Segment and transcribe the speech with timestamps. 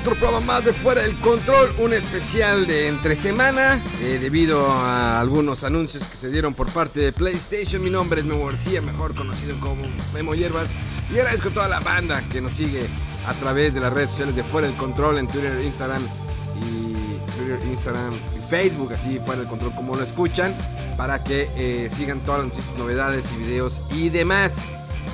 [0.00, 5.20] Otro programa más de Fuera del Control, un especial de entre semana, eh, debido a
[5.20, 7.82] algunos anuncios que se dieron por parte de PlayStation.
[7.82, 9.82] Mi nombre es Memo García, mejor conocido como
[10.14, 10.68] Memo Hierbas,
[11.10, 12.86] y agradezco a toda la banda que nos sigue
[13.26, 16.02] a través de las redes sociales de Fuera del Control en Twitter, Instagram
[16.56, 20.54] y Twitter, Instagram y Facebook, así Fuera del Control como lo escuchan,
[20.96, 24.64] para que eh, sigan todas las noticias, novedades y videos y demás.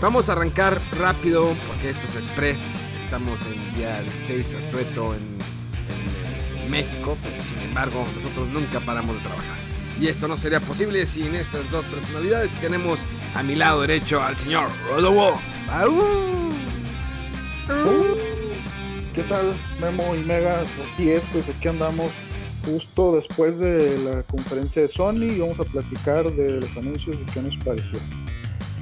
[0.01, 2.61] Vamos a arrancar rápido porque esto es Express
[3.07, 9.15] estamos en día 16 asueto en, en, en, México, pero sin embargo nosotros nunca paramos
[9.15, 9.57] de trabajar.
[10.01, 12.57] Y esto no sería posible sin estas dos personalidades.
[12.57, 15.41] Tenemos a mi lado derecho al señor Rodolfo.
[19.15, 20.65] ¿Qué tal, Memo y Mega?
[20.85, 22.11] Así es, pues aquí andamos
[22.65, 27.25] justo después de la conferencia de Sony y vamos a platicar de los anuncios y
[27.27, 28.01] qué nos pareció.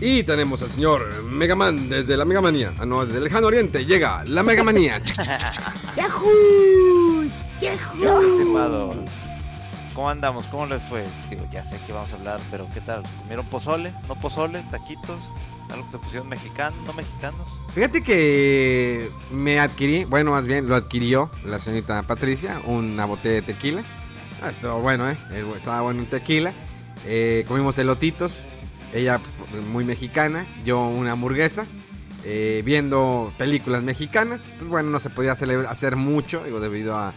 [0.07, 2.75] Y tenemos al señor Megaman desde la Megamanía.
[2.79, 5.01] Ah, no, desde el lejano oriente llega la Megamanía.
[5.97, 7.25] ¡Yahoo!
[7.59, 8.21] ¡Yahoo!
[8.21, 8.97] Estimados,
[9.95, 10.45] ¿cómo andamos?
[10.49, 11.07] ¿Cómo les fue?
[11.31, 13.03] Digo, ya sé que vamos a hablar, pero ¿qué tal?
[13.23, 13.95] ¿Comieron pozole?
[14.07, 14.63] ¿No pozole?
[14.71, 15.23] ¿Taquitos?
[15.71, 16.79] ¿Algo que se pusieron mexicanos?
[16.85, 17.47] ¿No mexicanos?
[17.75, 23.43] Fíjate que me adquirí, bueno, más bien lo adquirió la señorita Patricia, una botella de
[23.55, 23.83] tequila.
[24.43, 25.17] Ah, estuvo bueno, ¿eh?
[25.57, 26.53] Estaba bueno un tequila.
[27.07, 28.43] Eh, comimos elotitos,
[28.95, 29.21] ella
[29.73, 31.67] muy mexicana, yo una hamburguesa,
[32.25, 34.53] eh, viendo películas mexicanas.
[34.57, 37.13] Pues bueno, no se podía hacer, mucho, debido a,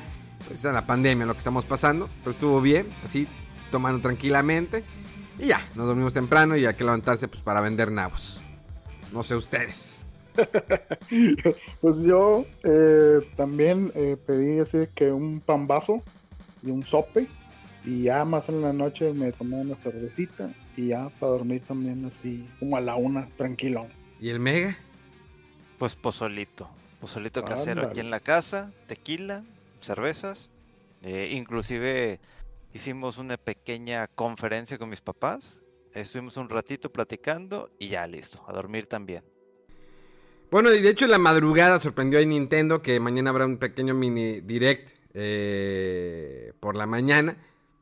[0.48, 3.28] pues, a, la pandemia, lo que estamos pasando, pero estuvo bien, así,
[3.72, 4.84] tomando tranquilamente.
[5.40, 8.42] Y ya, nos dormimos temprano y hay que levantarse pues, para vender nabos.
[9.14, 10.00] No sé ustedes.
[11.82, 16.02] pues yo eh, también eh, pedí así que un pambazo
[16.64, 17.28] y un sope.
[17.86, 22.06] Y ya más en la noche me tomé una cervecita y ya para dormir también
[22.06, 23.88] así como a la una, tranquilo.
[24.22, 24.78] ¿Y el mega?
[25.78, 26.70] Pues pozolito,
[27.02, 27.58] pozolito Ándale.
[27.58, 29.44] casero aquí en la casa, tequila,
[29.82, 30.50] cervezas,
[31.04, 32.20] eh, inclusive
[32.74, 38.54] hicimos una pequeña conferencia con mis papás, estuvimos un ratito platicando y ya listo, a
[38.54, 39.24] dormir también.
[40.50, 44.42] Bueno, y de hecho la madrugada sorprendió a Nintendo que mañana habrá un pequeño mini
[44.42, 47.38] direct eh, por la mañana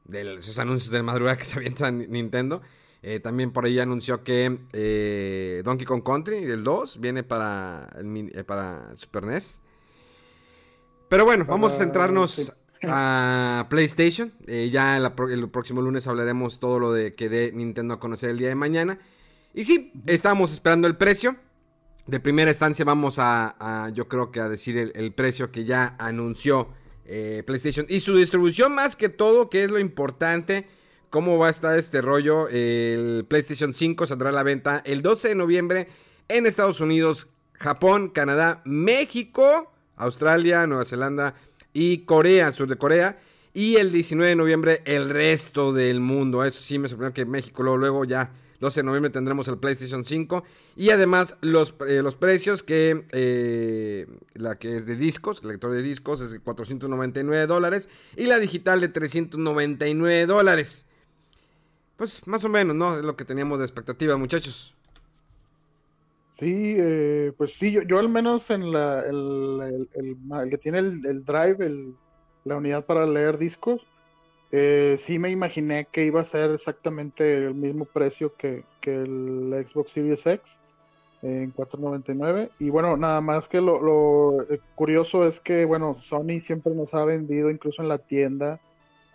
[0.06, 2.62] de esos anuncios de madrugada que se avienta Nintendo.
[3.08, 8.32] Eh, también por ahí anunció que eh, Donkey Kong Country, el 2, viene para, el,
[8.34, 9.62] eh, para Super NES.
[11.08, 12.52] Pero bueno, vamos a centrarnos
[12.82, 14.34] a PlayStation.
[14.48, 18.40] Ya la, el próximo lunes hablaremos todo lo de que dé Nintendo a conocer el
[18.40, 18.98] día de mañana.
[19.54, 21.36] Y sí, estábamos esperando el precio.
[22.08, 25.64] De primera instancia vamos a, a yo creo que a decir el, el precio que
[25.64, 26.70] ya anunció
[27.06, 30.66] PlayStation y su distribución más que todo, que es lo importante.
[31.10, 32.48] ¿Cómo va a estar este rollo?
[32.50, 35.88] El PlayStation 5 saldrá a la venta el 12 de noviembre
[36.28, 41.36] en Estados Unidos, Japón, Canadá, México, Australia, Nueva Zelanda
[41.74, 43.20] y Corea, sur de Corea.
[43.54, 46.44] Y el 19 de noviembre el resto del mundo.
[46.44, 50.04] Eso sí me sorprendió que México luego, luego ya 12 de noviembre tendremos el PlayStation
[50.04, 50.44] 5.
[50.76, 55.72] Y además los, eh, los precios que eh, la que es de discos, el lector
[55.72, 57.88] de discos es de 499 dólares.
[58.18, 60.86] Y la digital de 399 dólares.
[61.98, 62.98] Pues más o menos, ¿no?
[62.98, 64.76] Es lo que teníamos de expectativa, muchachos.
[66.38, 71.24] Sí, eh, pues sí, yo, yo, al menos en la, el, el, que tiene el,
[71.24, 71.94] drive,
[72.44, 73.82] la unidad para leer discos,
[74.52, 79.66] eh, sí me imaginé que iba a ser exactamente el mismo precio que, que el
[79.66, 80.60] Xbox Series X
[81.22, 85.98] eh, en 4.99 y bueno nada más que lo, lo eh, curioso es que bueno
[86.00, 88.62] Sony siempre nos ha vendido incluso en la tienda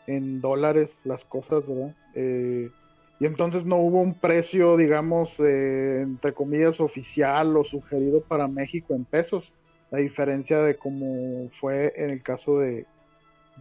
[0.07, 2.71] en dólares las cosas verdad eh,
[3.19, 9.05] y entonces no hubo un precio digamos entre comillas oficial o sugerido para México en
[9.05, 9.53] pesos
[9.93, 12.87] a diferencia de como fue en el caso de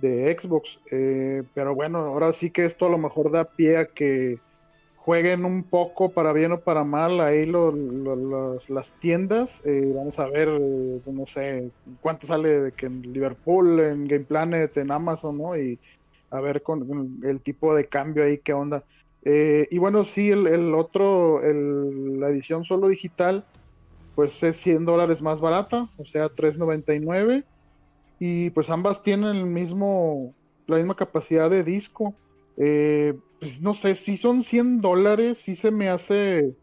[0.01, 0.79] de Xbox.
[0.91, 4.39] Eh, pero bueno, ahora sí que esto a lo mejor da pie a que
[4.95, 7.45] jueguen un poco para bien o para mal ahí
[8.67, 9.61] las tiendas.
[9.65, 14.25] Eh, vamos a ver, eh, no sé, cuánto sale de que en Liverpool, en Game
[14.25, 15.57] Planet, en Amazon, ¿no?
[15.57, 15.79] Y
[16.31, 18.83] a ver con, el tipo de cambio ahí, qué onda.
[19.23, 23.45] Eh, y bueno, sí, el, otro, la edición solo digital,
[24.15, 27.45] pues es 100 dólares más barata, o sea, 3.99.
[28.19, 30.33] Y pues ambas tienen el mismo,
[30.67, 32.13] la misma capacidad de disco.
[32.57, 36.53] Eh, pues no sé, si son 100 dólares, sí se me hace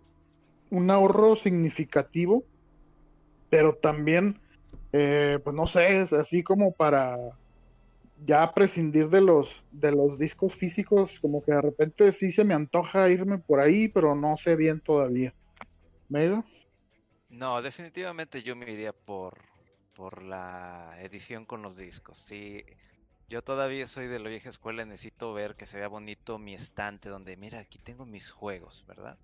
[0.70, 2.44] un ahorro significativo,
[3.48, 4.38] pero también,
[4.92, 7.16] eh, pues no sé, es así como para
[8.24, 12.54] ya prescindir de los, de los discos físicos, como que de repente sí se me
[12.54, 15.34] antoja irme por ahí, pero no sé bien todavía.
[16.08, 16.44] ¿Mega?
[17.28, 19.38] No, definitivamente yo me iría por,
[19.94, 22.18] por la edición con los discos.
[22.18, 22.64] Sí,
[23.28, 27.08] yo todavía soy de la vieja escuela, necesito ver que se vea bonito mi estante
[27.08, 29.18] donde, mira, aquí tengo mis juegos, ¿verdad?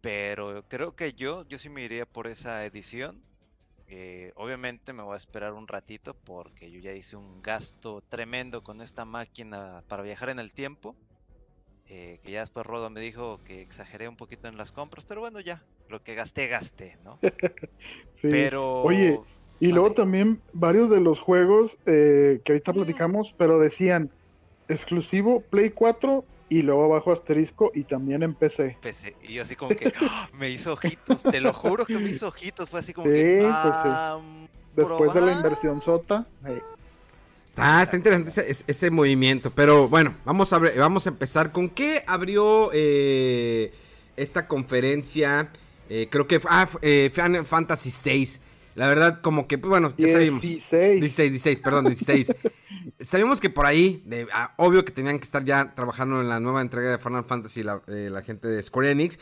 [0.00, 3.22] Pero creo que yo, yo sí me iría por esa edición.
[3.88, 8.62] Eh, obviamente me voy a esperar un ratito porque yo ya hice un gasto tremendo
[8.62, 10.96] con esta máquina para viajar en el tiempo.
[11.88, 15.20] Eh, que ya después Rodo me dijo que exageré un poquito en las compras, pero
[15.20, 17.20] bueno, ya, lo que gasté, gasté, ¿no?
[18.10, 18.28] sí.
[18.28, 18.82] Pero...
[18.82, 19.20] Oye,
[19.60, 24.10] y luego también varios de los juegos eh, que ahorita platicamos, pero decían
[24.68, 28.78] exclusivo Play 4 y luego abajo asterisco y también en PC.
[28.80, 29.16] PC.
[29.22, 30.28] Y yo así como que ¡ah!
[30.34, 33.38] me hizo ojitos, te lo juro que me hizo ojitos, fue así como que...
[33.40, 34.20] Pues ah,
[34.74, 36.26] Después de la inversión sota.
[37.46, 42.70] Está, está interesante ese, movimiento, pero bueno, vamos a, vamos a empezar con qué abrió
[42.74, 43.72] eh,
[44.18, 45.50] esta conferencia.
[45.88, 48.40] Eh, creo que ah, Final Fantasy VI.
[48.76, 50.42] La verdad, como que, pues, bueno, ya sabemos.
[50.42, 51.00] 16.
[51.00, 52.34] 16, 16, perdón, 16.
[53.00, 56.40] sabemos que por ahí, de, ah, obvio que tenían que estar ya trabajando en la
[56.40, 59.18] nueva entrega de Final Fantasy la, eh, la gente de Square Enix.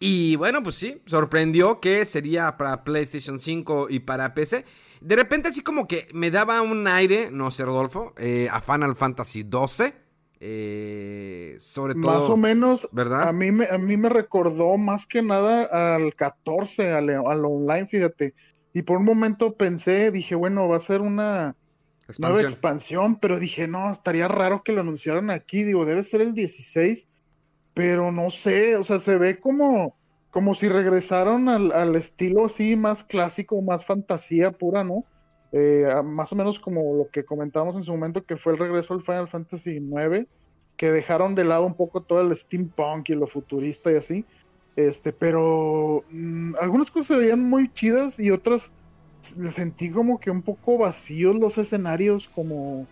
[0.00, 4.64] Y bueno, pues sí, sorprendió que sería para PlayStation 5 y para PC.
[5.02, 8.96] De repente así como que me daba un aire, no sé, Rodolfo, eh, a Final
[8.96, 9.94] Fantasy 12.
[10.40, 12.12] Eh, sobre todo.
[12.12, 13.28] Más o menos, ¿verdad?
[13.28, 17.86] A mí, me, a mí me recordó más que nada al 14, al, al online,
[17.86, 18.34] fíjate.
[18.74, 21.56] Y por un momento pensé, dije, bueno, va a ser una
[22.18, 25.62] nueva expansión, pero dije, no, estaría raro que lo anunciaran aquí.
[25.62, 27.06] Digo, debe ser el 16,
[27.72, 29.96] pero no sé, o sea, se ve como,
[30.32, 35.04] como si regresaron al, estilo así más clásico, más fantasía pura, ¿no?
[35.52, 38.92] Eh, más o menos como lo que comentábamos en su momento, que fue el regreso
[38.92, 40.26] al Final Fantasy IX,
[40.76, 44.24] que dejaron de lado un poco todo el steampunk y lo futurista y así.
[44.76, 48.72] Este, pero mm, algunas cosas se veían muy chidas y otras
[49.20, 52.86] sentí como que un poco vacíos los escenarios, como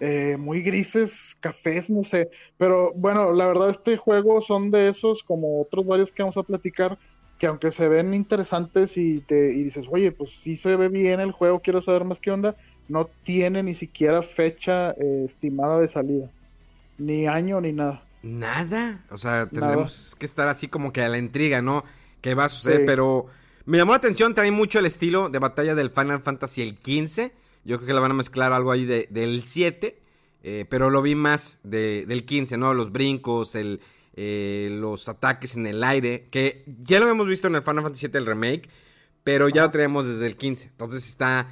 [0.00, 2.30] eh, muy grises, cafés, no sé.
[2.58, 6.42] Pero bueno, la verdad este juego son de esos, como otros varios que vamos a
[6.42, 6.98] platicar,
[7.38, 11.20] que aunque se ven interesantes y te y dices, oye, pues sí se ve bien
[11.20, 12.56] el juego, quiero saber más qué onda,
[12.88, 16.30] no tiene ni siquiera fecha eh, estimada de salida,
[16.98, 18.04] ni año ni nada.
[18.22, 19.04] Nada.
[19.10, 21.84] O sea, tendremos que estar así como que a la intriga, ¿no?
[22.20, 22.84] ¿Qué va a suceder?
[22.86, 23.26] Pero
[23.64, 27.32] me llamó la atención, trae mucho el estilo de batalla del Final Fantasy el 15.
[27.64, 29.98] Yo creo que le van a mezclar algo ahí de, del 7.
[30.44, 32.74] Eh, pero lo vi más de, del 15, ¿no?
[32.74, 33.80] Los brincos, el,
[34.14, 36.28] eh, los ataques en el aire.
[36.30, 38.68] Que ya lo hemos visto en el Final Fantasy 7 el remake.
[39.24, 40.68] Pero ya lo traemos desde el 15.
[40.68, 41.48] Entonces está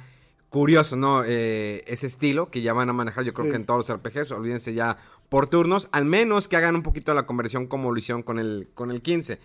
[0.49, 1.23] curioso, ¿no?
[1.25, 4.31] Eh, ese estilo que ya van a manejar, yo creo que en todos los RPGs.
[4.31, 4.97] Olvídense ya
[5.31, 8.67] por turnos, al menos que hagan un poquito la conversión como lo hicieron con el,
[8.73, 9.39] con el 15.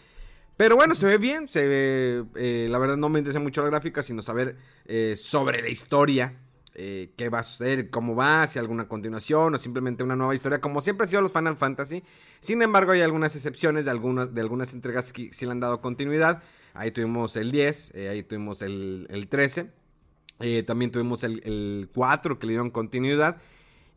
[0.57, 3.69] Pero bueno, se ve bien, se ve, eh, la verdad no me interesa mucho la
[3.69, 6.40] gráfica, sino saber eh, sobre la historia,
[6.75, 10.61] eh, qué va a suceder, cómo va, si alguna continuación o simplemente una nueva historia,
[10.61, 12.02] como siempre ha sido los Final Fantasy.
[12.40, 15.81] Sin embargo, hay algunas excepciones de algunas, de algunas entregas que sí le han dado
[15.81, 16.43] continuidad.
[16.75, 19.71] Ahí tuvimos el 10, ahí tuvimos el, el 13,
[20.66, 23.37] también tuvimos el 4 que le dieron continuidad.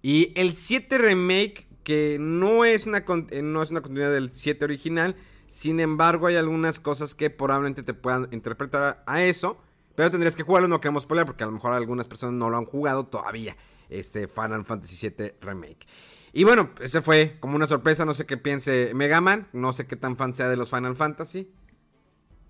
[0.03, 4.63] Y el 7 remake que no es una, eh, no es una continuidad del 7
[4.63, 5.15] original.
[5.47, 9.59] Sin embargo, hay algunas cosas que probablemente te puedan interpretar a eso.
[9.95, 12.57] Pero tendrías que jugarlo, no queremos spoiler porque a lo mejor algunas personas no lo
[12.57, 13.57] han jugado todavía.
[13.89, 15.87] Este Final Fantasy VII Remake.
[16.31, 18.05] Y bueno, ese fue como una sorpresa.
[18.05, 19.47] No sé qué piense Megaman.
[19.51, 21.51] No sé qué tan fan sea de los Final Fantasy.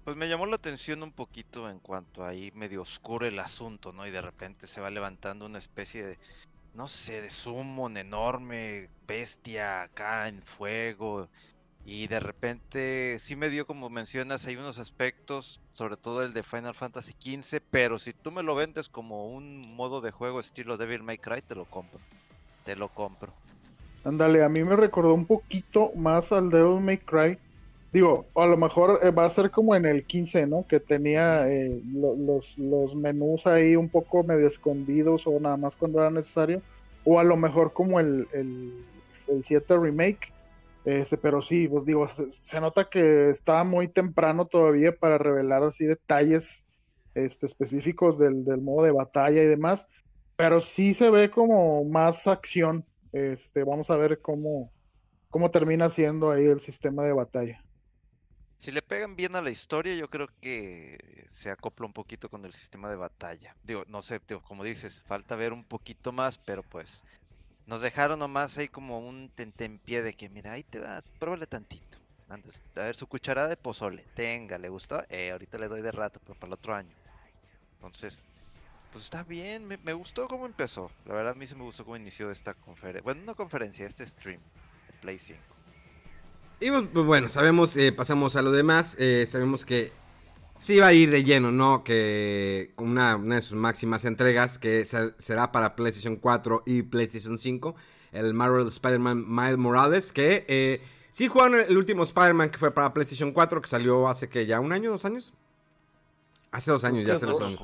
[0.04, 4.06] Pues me llamó la atención un poquito en cuanto ahí medio oscuro el asunto, ¿no?
[4.06, 6.20] Y de repente se va levantando una especie de
[6.74, 11.28] no sé, de summon enorme, bestia acá en fuego.
[11.86, 16.44] Y de repente sí me dio, como mencionas, hay unos aspectos, sobre todo el de
[16.44, 20.78] Final Fantasy XV, pero si tú me lo vendes como un modo de juego estilo
[20.78, 22.00] Devil May Cry, te lo compro.
[22.66, 23.34] Te lo compro.
[24.04, 27.40] Ándale, a mí me recordó un poquito más al Devil May Cry,
[27.92, 30.68] Digo, a lo mejor eh, va a ser como en el 15, ¿no?
[30.68, 36.00] Que tenía eh, los, los menús ahí un poco medio escondidos o nada más cuando
[36.00, 36.62] era necesario.
[37.04, 38.86] O a lo mejor como el, el,
[39.28, 40.32] el 7 remake.
[40.86, 45.86] Este, pero sí, pues digo, se, nota que está muy temprano todavía para revelar así
[45.86, 46.66] detalles
[47.16, 49.88] este, específicos del, del, modo de batalla y demás.
[50.36, 52.86] Pero sí se ve como más acción.
[53.14, 54.72] Este, vamos a ver cómo,
[55.32, 57.64] cómo termina siendo ahí el sistema de batalla.
[58.60, 60.98] Si le pegan bien a la historia, yo creo que
[61.30, 63.56] se acopla un poquito con el sistema de batalla.
[63.64, 67.06] Digo, no sé, como dices, falta ver un poquito más, pero pues
[67.68, 71.98] nos dejaron nomás ahí como un tentempié de que, mira, ahí te va, pruébale tantito.
[72.28, 72.38] A
[72.82, 75.02] ver, su cucharada de pozole, tenga, ¿le gustó?
[75.08, 76.96] Eh, ahorita le doy de rato, pero para el otro año.
[77.76, 78.26] Entonces,
[78.92, 80.92] pues está bien, me, gustó cómo empezó.
[81.06, 83.04] La verdad, a mí sí me gustó cómo inició esta conferencia.
[83.04, 85.59] Bueno, no conferencia, este stream de Play 5.
[86.62, 89.94] Y bueno, sabemos, eh, pasamos a lo demás, eh, sabemos que
[90.58, 91.86] sí va a ir de lleno, ¿no?
[91.86, 97.76] Que una, de sus máximas entregas, que será para PlayStation 4 y PlayStation 5,
[98.12, 102.94] el Marvel Spider-Man Miles Morales, que eh, sí jugaron el último Spider-Man que fue para
[102.94, 105.34] PlayStation 4, que salió hace que ya un año, dos años.
[106.52, 107.58] Hace dos años, ya se los son.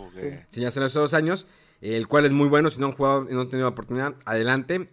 [0.49, 1.47] Sí, ya hace los dos años,
[1.81, 4.15] el cual es muy bueno, si no han jugado y no han tenido la oportunidad,
[4.23, 4.87] adelante.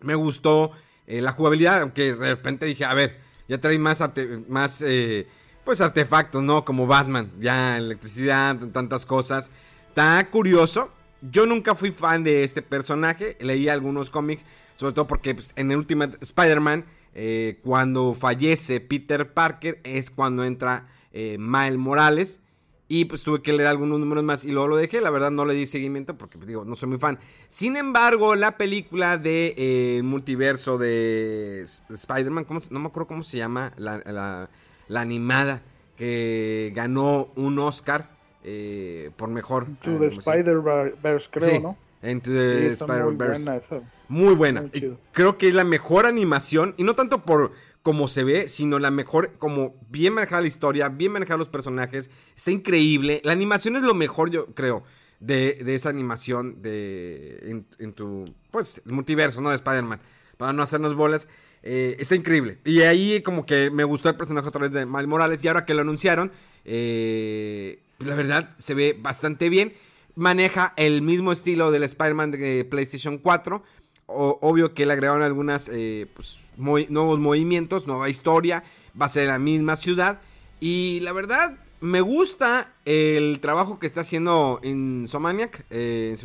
[0.00, 0.72] me gustó
[1.06, 3.18] eh, la jugabilidad, aunque de repente dije, a ver,
[3.48, 4.02] ya trae más,
[4.48, 5.26] más eh,
[5.64, 6.64] pues artefactos, ¿no?
[6.64, 9.50] Como Batman, ya electricidad, tantas cosas.
[9.88, 10.90] Está curioso.
[11.20, 14.44] Yo nunca fui fan de este personaje, leí algunos cómics,
[14.76, 16.84] sobre todo porque pues, en el Ultimate Spider-Man,
[17.14, 22.40] eh, cuando fallece Peter Parker, es cuando entra Miles Morales.
[22.86, 25.00] Y pues tuve que leer algunos números más y luego lo dejé.
[25.00, 27.18] La verdad no le di seguimiento porque pues, digo, no soy muy fan.
[27.48, 33.72] Sin embargo, la película de eh, multiverso de Spider-Man, no me acuerdo cómo se llama,
[33.76, 34.48] la,
[34.94, 35.62] animada,
[35.96, 38.10] que ganó un Oscar
[38.42, 39.66] eh, por mejor.
[39.82, 41.78] To the Spider-Verse, creo, ¿no?
[42.02, 43.82] Into the Spider-Verse.
[44.08, 44.70] Muy buena.
[45.12, 47.52] creo que es la mejor animación, y no tanto por
[47.84, 52.10] como se ve, sino la mejor, como bien manejada la historia, bien manejados los personajes,
[52.34, 53.20] está increíble.
[53.24, 54.84] La animación es lo mejor, yo creo,
[55.20, 59.50] de, esa animación de en, tu, pues, el multiverso, ¿no?
[59.50, 60.00] De Spider-Man,
[60.38, 61.28] para no hacernos bolas.
[61.62, 62.58] Eh, está increíble.
[62.64, 65.66] Y ahí como que me gustó el personaje a través de Miles Morales y ahora
[65.66, 66.32] que lo anunciaron,
[66.64, 69.74] eh, la verdad se ve bastante bien.
[70.14, 73.62] Maneja el mismo estilo del Spider-Man de PlayStation 4.
[74.06, 78.64] Obvio que le agregaron algunas, eh, pues, nuevos movimientos, nueva historia,
[79.00, 80.20] va a ser la misma ciudad.
[80.60, 86.16] Y la verdad, me gusta el trabajo que está haciendo en Somaniac, eh,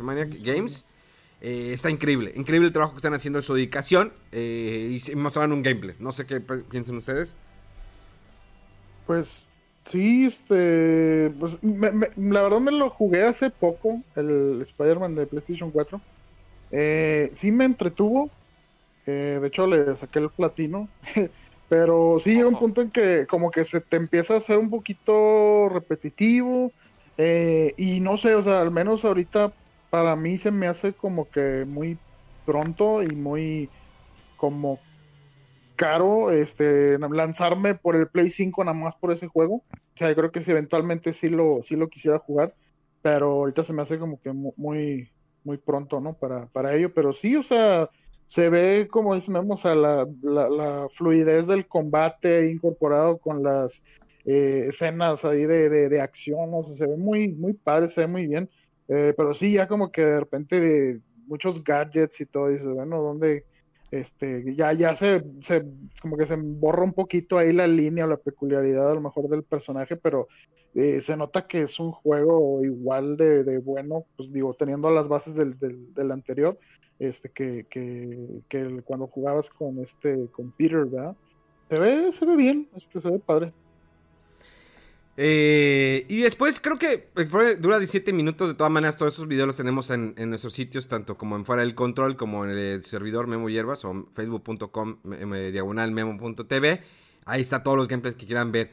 [0.42, 0.86] Games.
[1.42, 5.52] Eh, está increíble, increíble el trabajo que están haciendo en su dedicación eh, y mostraron
[5.52, 5.96] un gameplay.
[5.98, 7.36] No sé qué piensan ustedes.
[9.06, 9.44] Pues
[9.84, 16.00] sí, este, pues la verdad me lo jugué hace poco, el Spider-Man de PlayStation 4.
[16.70, 18.30] Sí me entretuvo,
[19.06, 20.88] eh, de hecho, le saqué el platino.
[21.68, 24.70] Pero sí llega un punto en que como que se te empieza a hacer un
[24.70, 26.72] poquito repetitivo.
[27.16, 29.52] Eh, y no sé, o sea, al menos ahorita
[29.88, 31.98] para mí se me hace como que muy
[32.44, 33.68] pronto y muy
[34.36, 34.80] como
[35.76, 39.54] caro este lanzarme por el Play 5 nada más por ese juego.
[39.54, 42.54] O sea, yo creo que si eventualmente sí lo, sí lo quisiera jugar.
[43.02, 45.10] Pero ahorita se me hace como que muy,
[45.44, 46.14] muy pronto, ¿no?
[46.14, 46.92] Para, para ello.
[46.94, 47.88] Pero sí, o sea,
[48.26, 53.82] se ve, como decimos, a la, la, fluidez del combate incorporado con las
[54.24, 58.06] eh, escenas ahí de, de, acción, o sea, se ve muy, muy padre, se ve
[58.06, 58.48] muy bien,
[58.86, 63.02] eh, pero sí, ya como que de repente de muchos gadgets y todo, dices, bueno,
[63.02, 63.46] ¿dónde?
[63.90, 65.64] Este, ya, ya se, se,
[66.00, 69.28] como que se borra un poquito ahí la línea o la peculiaridad a lo mejor
[69.28, 70.28] del personaje, pero
[70.74, 75.08] eh, se nota que es un juego igual de, de bueno, pues digo, teniendo las
[75.08, 76.56] bases del, del, anterior,
[77.00, 81.16] este, que, que, que, cuando jugabas con este, con Peter, ¿verdad?
[81.68, 83.52] Se ve, se ve bien, este, se ve padre.
[85.22, 87.10] Eh, y después creo que
[87.58, 88.48] dura 17 minutos.
[88.48, 91.44] De todas maneras, todos estos videos los tenemos en, en, nuestros sitios, tanto como en
[91.44, 94.96] Fuera del Control, como en el servidor Memo Hierbas o facebook.com
[95.52, 96.80] diagonal memo.tv.
[97.26, 98.70] Ahí está todos los gameplays que quieran ver.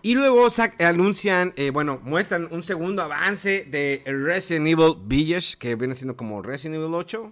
[0.00, 5.94] Y luego anuncian, eh, bueno, muestran un segundo avance de Resident Evil Village, que viene
[5.94, 7.30] siendo como Resident Evil 8.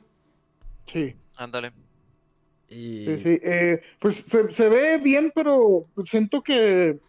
[0.84, 1.16] Sí.
[1.38, 1.72] Ándale.
[2.68, 3.40] Sí, sí.
[3.42, 7.00] Eh, pues se, ve bien, pero siento que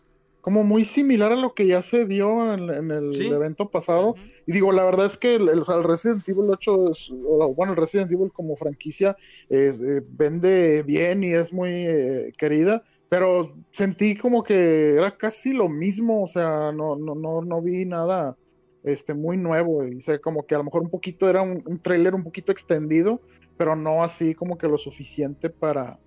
[0.49, 4.15] como muy similar a lo que ya se vio en, el evento pasado.
[4.47, 7.11] Y digo, la verdad es que el, Resident Evil 8 es,
[7.55, 9.15] bueno, el Resident Evil como franquicia
[9.47, 12.81] eh, vende bien y es muy eh, querida.
[13.09, 17.85] pero sentí como que era casi lo mismo, o sea, no, no, no, no vi
[17.85, 18.35] nada
[18.83, 21.61] este, muy nuevo, y, o sea, como que a lo mejor un poquito era un,
[21.63, 23.21] un trailer un poquito extendido,
[23.55, 25.99] pero no así como que lo suficiente para,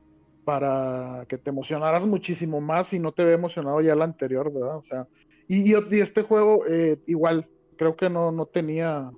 [0.45, 4.77] para que te emocionaras muchísimo más y no te había emocionado ya el anterior, ¿verdad?
[4.77, 5.09] O sea,
[5.49, 9.11] y, y este juego eh, igual, creo que no, no tenía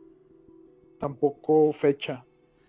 [0.98, 2.24] tampoco fecha.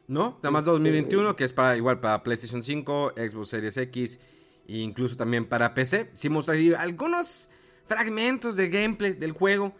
[0.07, 4.19] No, nada más 2021, este, que es para igual para PlayStation 5, Xbox Series X
[4.67, 6.11] e incluso también para PC.
[6.13, 7.49] Sí mostré algunos
[7.87, 9.73] fragmentos de gameplay del juego,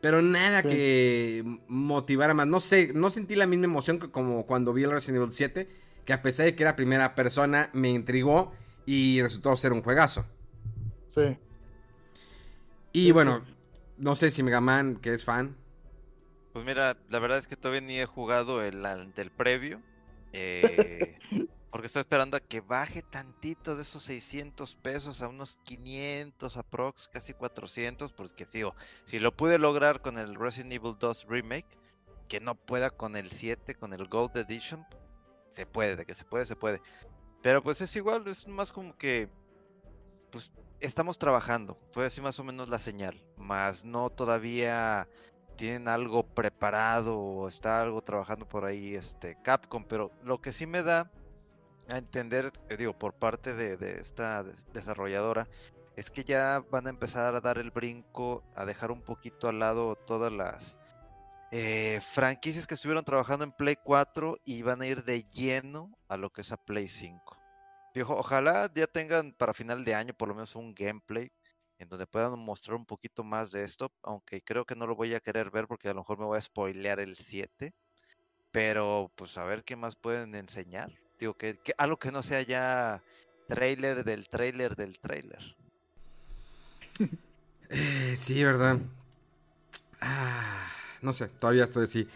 [0.00, 2.46] pero nada que motivara más.
[2.46, 5.68] No sé, no sentí la misma emoción que como cuando vi el Resident Evil 7,
[6.08, 8.54] que a pesar de que era primera persona, me intrigó
[8.86, 10.24] y resultó ser un juegazo.
[11.14, 11.36] Sí.
[12.94, 13.44] Y bueno,
[13.98, 15.54] no sé si Mega Man, que es fan.
[16.54, 19.82] Pues mira, la verdad es que todavía ni he jugado el del previo.
[20.32, 21.18] Eh,
[21.70, 27.10] porque estoy esperando a que baje tantito de esos 600 pesos a unos 500 aprox,
[27.12, 28.14] casi 400.
[28.14, 28.74] Porque digo,
[29.04, 31.68] si lo pude lograr con el Resident Evil 2 Remake,
[32.28, 34.86] que no pueda con el 7, con el Gold Edition,
[35.48, 36.80] se puede, de que se puede, se puede.
[37.42, 39.28] Pero pues es igual, es más como que,
[40.30, 45.08] pues estamos trabajando, fue así más o menos la señal, más no todavía
[45.56, 50.66] tienen algo preparado o está algo trabajando por ahí este Capcom, pero lo que sí
[50.66, 51.10] me da
[51.90, 55.48] a entender, digo, por parte de, esta desarrolladora,
[55.96, 59.58] es que ya van a empezar a dar el brinco, a dejar un poquito al
[59.58, 60.77] lado todas las
[61.50, 66.16] eh, franquicias que estuvieron trabajando en Play 4 y van a ir de lleno a
[66.16, 67.38] lo que es a Play 5.
[67.94, 71.30] Dijo, ojalá ya tengan para final de año por lo menos un gameplay
[71.78, 75.14] en donde puedan mostrar un poquito más de esto, aunque creo que no lo voy
[75.14, 77.72] a querer ver porque a lo mejor me voy a spoilear el 7,
[78.50, 80.92] pero pues a ver qué más pueden enseñar.
[81.18, 83.02] Digo, que, algo que no sea ya
[83.48, 85.56] trailer del trailer del trailer.
[87.70, 88.78] Eh, sí, ¿verdad?
[90.00, 92.08] Ah, no sé, todavía estoy así.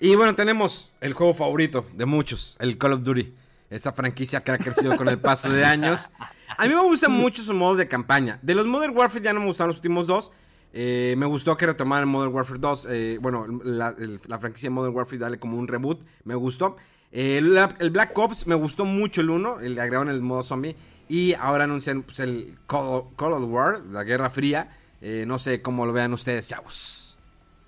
[0.00, 3.34] Y bueno, tenemos el juego favorito de muchos, el Call of Duty.
[3.70, 6.10] Esta franquicia que ha crecido con el paso de años.
[6.58, 8.38] A mí me gustan mucho sus modos de campaña.
[8.42, 10.30] De los Modern Warfare ya no me gustaron los últimos dos.
[10.74, 12.88] Eh, me gustó que retomaran Modern Warfare 2.
[12.90, 13.94] Eh, bueno, la,
[14.38, 16.02] franquicia Modern Warfare dale como un reboot.
[16.24, 16.76] Me gustó.
[17.10, 17.58] el,
[17.90, 19.60] Black Ops me gustó mucho el 1.
[19.60, 20.76] El agregaron el modo zombie.
[21.08, 24.70] Y ahora anuncian pues, el Call, of War, la Guerra Fría.
[25.00, 27.01] Eh, no sé cómo lo vean ustedes, chavos.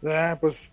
[0.06, 0.72] Ah, pues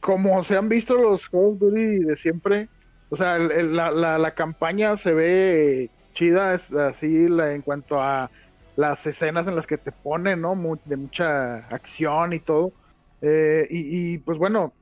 [0.00, 2.68] como se han visto los Call of Duty de siempre,
[3.10, 8.30] o sea, la, la, campaña se ve chida, es así en cuanto a
[8.76, 10.56] las escenas en las que te ponen, ¿no?
[10.84, 12.72] de mucha acción y todo.
[13.20, 14.72] Eh, y, pues bueno,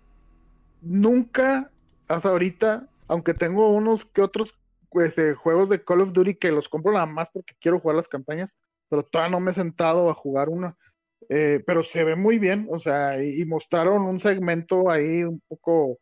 [0.80, 1.70] nunca
[2.08, 4.54] hasta ahorita, aunque tengo unos que otros
[4.94, 8.08] este, juegos de Call of Duty que los compro nada más porque quiero jugar las
[8.08, 8.56] campañas,
[8.88, 10.76] pero todavía no me he sentado a jugar una.
[11.34, 15.98] Eh, pero se ve muy bien, o sea, y, mostraron un segmento ahí un poco,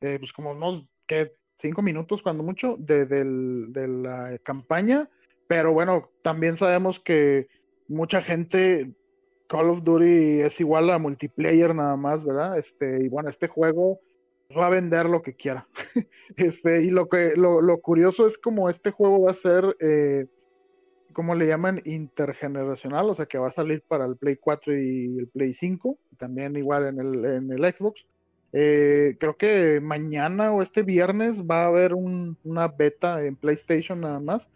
[0.00, 5.08] eh, pues como unos, que cinco minutos cuando mucho de, de la campaña,
[5.46, 7.46] pero bueno, también sabemos que
[7.86, 8.92] mucha gente
[9.46, 12.58] Call of Duty es igual a multiplayer nada más, ¿verdad?
[12.58, 14.00] Este, y bueno, este juego
[14.58, 15.68] va a vender lo que quiera.
[16.36, 20.26] este, y lo que lo, lo, curioso es como este juego va a ser eh,
[21.12, 25.18] como le llaman intergeneracional, o sea que va a salir para el Play 4 y
[25.18, 28.06] el Play 5, también igual en el, en el Xbox.
[28.52, 34.20] Eh, creo que mañana o este viernes va a haber una beta en PlayStation nada
[34.20, 34.48] más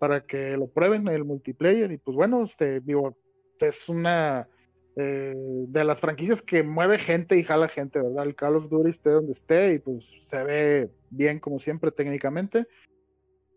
[0.00, 3.16] para que lo prueben el multiplayer y pues bueno, este digo,
[3.60, 4.48] es una
[4.96, 8.26] eh, de las franquicias que mueve gente y jala gente, ¿verdad?
[8.26, 12.66] El Call of Duty esté donde esté y pues se ve bien como siempre técnicamente.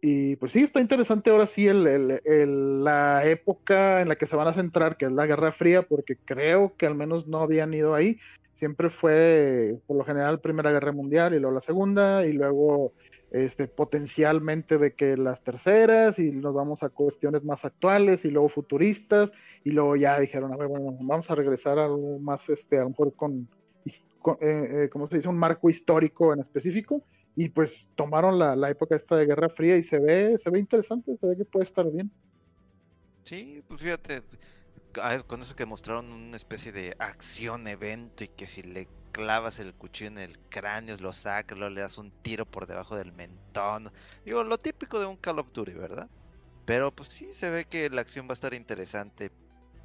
[0.10, 4.48] Y pues sí, está interesante ahora sí el, la época en la que se van
[4.48, 7.94] a centrar, que es la Guerra Fría, porque creo que al menos no habían ido
[7.94, 8.18] ahí
[8.56, 12.94] siempre fue por lo general Primera Guerra Mundial y luego la Segunda y luego
[13.32, 18.48] este potencialmente de que las terceras y nos vamos a cuestiones más actuales y luego
[18.48, 19.34] futuristas
[19.66, 22.84] y luego ya dijeron, a ver, bueno, vamos a regresar a algo más, este, a
[22.84, 23.50] lo mejor con,
[24.20, 25.28] con eh, eh, ¿cómo se dice?
[25.28, 27.04] Un marco histórico en específico
[27.40, 30.58] y pues tomaron la, la época esta de Guerra Fría y se ve, se ve
[30.58, 32.12] interesante, se ve que puede estar bien.
[33.26, 34.24] Sí, pues fíjate,
[35.28, 39.76] con eso que mostraron una especie de acción evento y que si le clavas el
[39.76, 43.92] cuchillo en el cráneo, lo sacas, luego le das un tiro por debajo del mentón.
[44.26, 46.10] Digo, lo típico de un Call of Duty, ¿verdad?
[46.66, 49.32] Pero pues sí se ve que la acción va a estar interesante.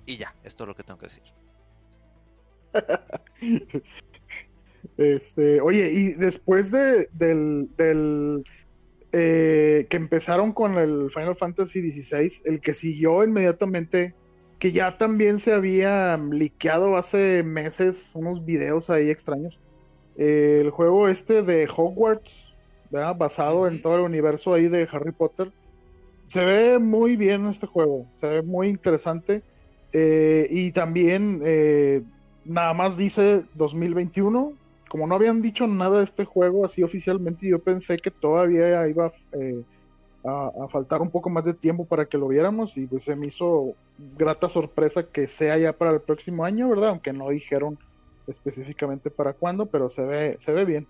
[0.07, 1.23] Y ya, esto es lo que tengo que decir.
[4.97, 8.45] este, oye, y después de, del, del
[9.14, 14.14] eh, que empezaron con el Final Fantasy XVI, el que siguió inmediatamente,
[14.59, 19.61] que ya también se había liqueado hace meses unos videos ahí extraños.
[20.16, 22.55] Eh, el juego este de Hogwarts,
[22.90, 25.53] basado en todo el universo ahí de Harry Potter.
[26.25, 29.42] Se ve muy bien este juego, se ve muy interesante.
[29.92, 31.42] Eh, y también
[32.47, 34.55] nada más dice 2021,
[34.92, 39.11] como no habían dicho nada de este juego así oficialmente, yo pensé que todavía iba
[39.33, 39.64] eh,
[40.22, 43.28] a, faltar un poco más de tiempo para que lo viéramos y pues se me
[43.28, 43.74] hizo
[44.18, 46.90] grata sorpresa que sea ya para el próximo año, ¿verdad?
[46.90, 47.78] Aunque no dijeron
[48.26, 50.87] específicamente para cuándo, pero se ve, se ve bien.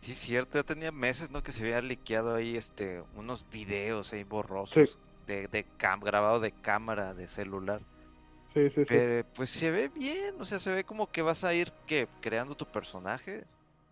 [0.00, 1.40] Sí, cierto, ya tenía meses, ¿no?
[1.40, 5.66] Que se había liqueado ahí este, unos videos ahí borrosos de, de
[6.00, 7.80] grabado de cámara, de celular.
[8.52, 11.54] Sí, sí, Pero pues se ve bien, o sea, se ve como que vas a
[11.54, 13.44] ir que creando tu personaje.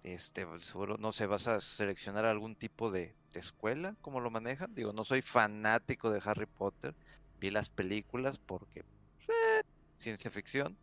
[0.02, 4.74] Este, pues, seguro, no sé, vas a seleccionar algún tipo de, escuela, como lo manejan.
[4.74, 6.94] Digo, no soy fanático de Harry Potter,
[7.38, 9.62] vi las películas porque eh,
[9.98, 10.76] ciencia ficción.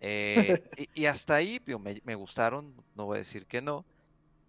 [0.00, 0.62] Eh,
[0.94, 1.60] y, hasta ahí
[2.04, 3.84] me, gustaron, no voy a decir que no,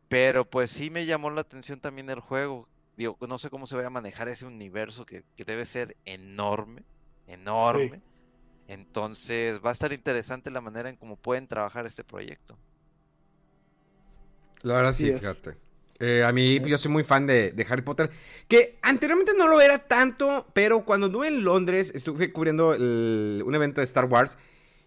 [0.07, 2.69] pero pues sí me llamó la atención también el juego.
[2.95, 6.83] Digo, no sé cómo se va a manejar ese universo que, que debe ser enorme,
[7.27, 8.01] enorme.
[8.71, 12.57] Entonces va a estar interesante la manera en cómo pueden trabajar este proyecto.
[14.61, 15.57] La verdad sí, fíjate.
[15.99, 18.09] Eh, a mí, yo soy muy fan de, Harry Potter,
[18.47, 23.81] que anteriormente no lo era tanto, pero cuando estuve en Londres, estuve cubriendo un evento
[23.81, 24.37] de Star Wars,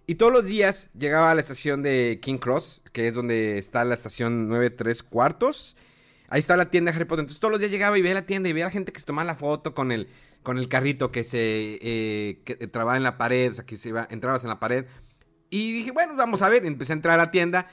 [0.06, 3.84] y todos los días llegaba a la estación de King Cross, que es donde está
[3.84, 5.76] la estación 93 cuartos.
[6.28, 7.22] Ahí está la tienda de Harry Potter.
[7.22, 9.00] Entonces todos los días llegaba y veía la tienda y veía a la gente que
[9.00, 10.08] se tomaba la foto con el,
[10.44, 13.88] con el carrito que se eh, que trababa en la pared, o sea, que se
[13.88, 14.86] iba, entrabas en la pared.
[15.50, 17.66] Y dije, bueno, vamos a ver, empecé a entrar a la tienda.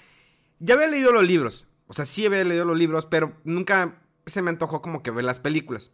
[0.59, 4.41] Ya había leído los libros, o sea, sí había leído los libros, pero nunca se
[4.41, 5.91] me antojó como que ver las películas.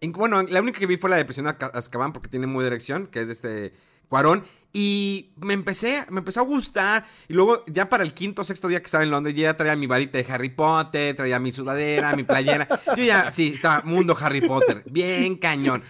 [0.00, 3.06] Y, bueno, la única que vi fue la de Prisión Azkaban, porque tiene muy dirección,
[3.06, 3.72] que es de este
[4.08, 4.44] Cuarón.
[4.72, 7.04] Y me empecé, me empezó a gustar.
[7.26, 9.76] Y luego, ya para el quinto o sexto día que estaba en Londres, ya traía
[9.76, 12.68] mi varita de Harry Potter, traía mi sudadera, mi playera.
[12.96, 14.82] Yo ya, sí, estaba mundo Harry Potter.
[14.86, 15.82] Bien cañón.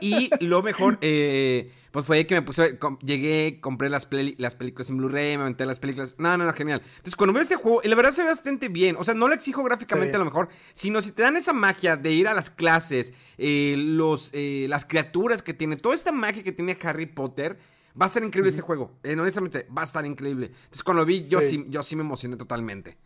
[0.00, 4.98] Y lo mejor, eh, pues fue que me puse, llegué, compré las, las películas en
[4.98, 6.16] Blu-ray, me aventé las películas.
[6.18, 6.82] No, no, no, genial.
[6.84, 8.96] Entonces, cuando veo este juego, y la verdad se ve bastante bien.
[8.98, 11.96] O sea, no le exijo gráficamente a lo mejor, sino si te dan esa magia
[11.96, 16.42] de ir a las clases, eh, los, eh, las criaturas que tiene, toda esta magia
[16.42, 17.58] que tiene Harry Potter
[18.00, 18.92] Va a estar increíble ese juego.
[19.02, 20.46] Eh, honestamente, va a estar increíble.
[20.46, 22.98] Entonces, cuando lo vi, yo sí, yo sí me emocioné totalmente.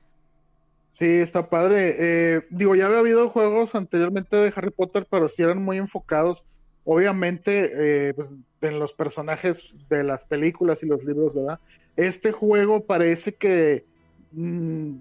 [0.90, 1.94] Sí, está padre.
[1.98, 6.44] Eh, digo, ya había habido juegos anteriormente de Harry Potter, pero sí eran muy enfocados,
[6.85, 11.61] obviamente, eh, pues, en los personajes de las películas y los libros, ¿verdad?
[11.96, 13.87] Este juego parece que
[14.33, 14.96] mm,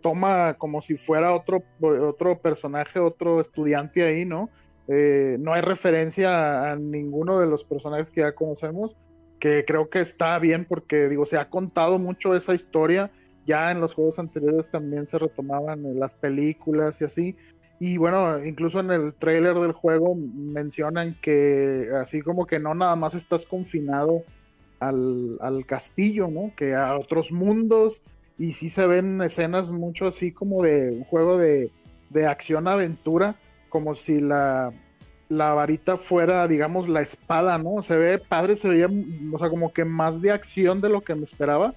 [0.00, 4.50] toma como si fuera otro, otro personaje, otro estudiante ahí, ¿no?
[4.88, 8.96] Eh, no hay referencia a ninguno de los personajes que ya conocemos,
[9.38, 13.10] que creo que está bien porque, digo, se ha contado mucho esa historia.
[13.46, 17.36] Ya en los juegos anteriores también se retomaban las películas y así.
[17.78, 22.96] Y bueno, incluso en el trailer del juego mencionan que así como que no nada
[22.96, 24.24] más estás confinado
[24.80, 26.52] al, castillo, ¿no?
[26.56, 28.02] Que a otros mundos.
[28.38, 31.70] Y sí se ven escenas mucho así como de un juego de,
[32.10, 33.36] de acción-aventura
[33.68, 34.72] como si la,
[35.28, 37.82] la varita fuera, digamos, la espada, ¿no?
[37.82, 38.88] Se ve padre, se veía,
[39.32, 41.74] o sea, como que más de acción de lo que me esperaba,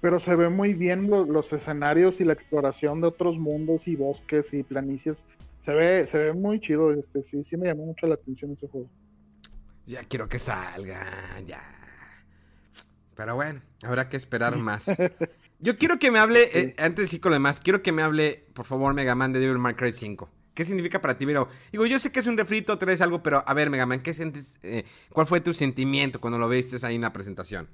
[0.00, 4.52] pero se ve muy bien los escenarios y la exploración de otros mundos y bosques
[4.54, 5.24] y planicies.
[5.60, 8.68] Se ve, se ve muy chido, este, sí, sí me llamó mucho la atención ese
[8.68, 8.88] juego.
[9.86, 11.06] Ya quiero que salga,
[11.46, 11.60] ya.
[13.14, 14.86] Pero bueno, habrá que esperar más.
[15.60, 18.02] Yo quiero que me hable, eh, antes de decir con lo demás, quiero que me
[18.02, 20.28] hable, por favor, Mega Man de Devil May Cry 5.
[20.54, 23.42] ¿Qué significa para ti, Pero Digo, yo sé que es un refrito, traes algo, pero
[23.46, 24.58] a ver, Megaman, ¿qué sientes?
[24.62, 27.68] Eh, ¿Cuál fue tu sentimiento cuando lo viste ahí en la presentación?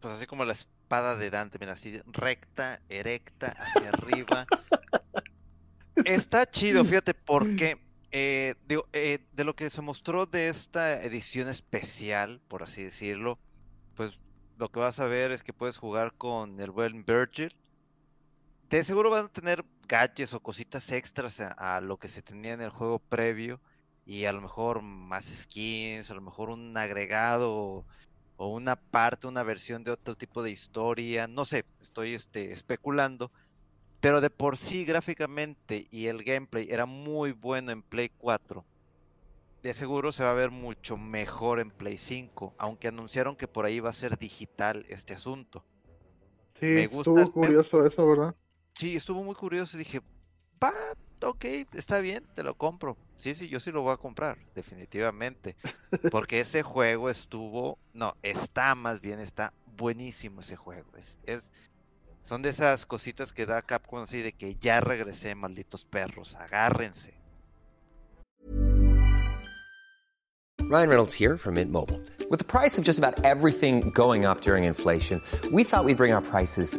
[0.00, 4.46] Pues así como la espada de Dante, mira, así recta, erecta, hacia arriba.
[6.04, 7.78] Está chido, fíjate, porque
[8.10, 13.38] eh, digo, eh, de lo que se mostró de esta edición especial, por así decirlo,
[13.94, 14.20] pues
[14.56, 17.54] lo que vas a ver es que puedes jugar con el buen Virgil.
[18.70, 22.60] De seguro van a tener gadgets o cositas extras a, lo que se tenía en
[22.60, 23.60] el juego previo
[24.04, 27.84] y a lo mejor más skins, a lo mejor un agregado
[28.36, 33.32] o, una parte, una versión de otro tipo de historia, no sé, estoy este, especulando,
[34.00, 38.66] pero de por sí gráficamente y el gameplay era muy bueno en Play 4.
[39.62, 43.64] De seguro se va a ver mucho mejor en Play 5, aunque anunciaron que por
[43.64, 45.64] ahí va a ser digital este asunto.
[46.60, 48.36] Sí, me gusta, estuvo curioso eso, ¿verdad?
[48.78, 49.76] Sí, estuvo muy curioso.
[49.76, 50.00] Dije,
[50.62, 50.72] va,
[51.20, 52.96] ok, está bien, te lo compro.
[53.16, 55.56] Sí, sí, yo sí lo voy a comprar, definitivamente.
[56.12, 60.96] Porque ese juego estuvo, no, está más bien, está buenísimo ese juego.
[60.96, 61.50] Es, es,
[62.22, 67.18] son de esas cositas que da Capcom así de que ya regresé, malditos perros, agárrense.
[70.70, 72.00] Ryan Reynolds here from Mint Mobile.
[72.30, 76.12] With the price of just about everything going up during inflation, we thought we'd bring
[76.12, 76.78] our prices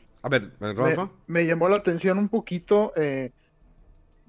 [0.77, 0.95] A ver,
[1.27, 3.31] Me, llamó la atención un poquito eh,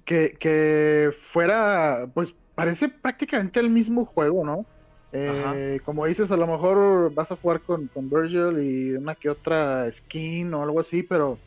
[0.04, 4.66] que, que fuera, pues parece prácticamente el mismo juego, ¿no?
[5.12, 9.28] Eh, como dices, a lo mejor vas a jugar con, con Virgil y una que
[9.28, 11.38] otra skin o algo así, pero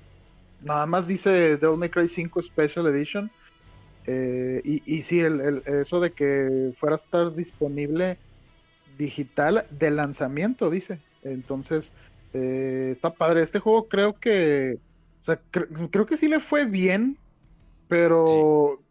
[0.63, 3.31] nada más dice Devil May Cry 5 Special Edition.
[4.05, 8.19] Eh, y, y sí, el, el- eso de que fuera a estar disponible
[8.97, 10.99] digital de lanzamiento, dice.
[11.23, 11.91] Entonces,
[12.35, 13.41] eh, está padre.
[13.41, 14.79] Este juego creo que.
[15.19, 17.17] O sea, cre- creo que sí le fue bien.
[17.87, 18.81] Pero.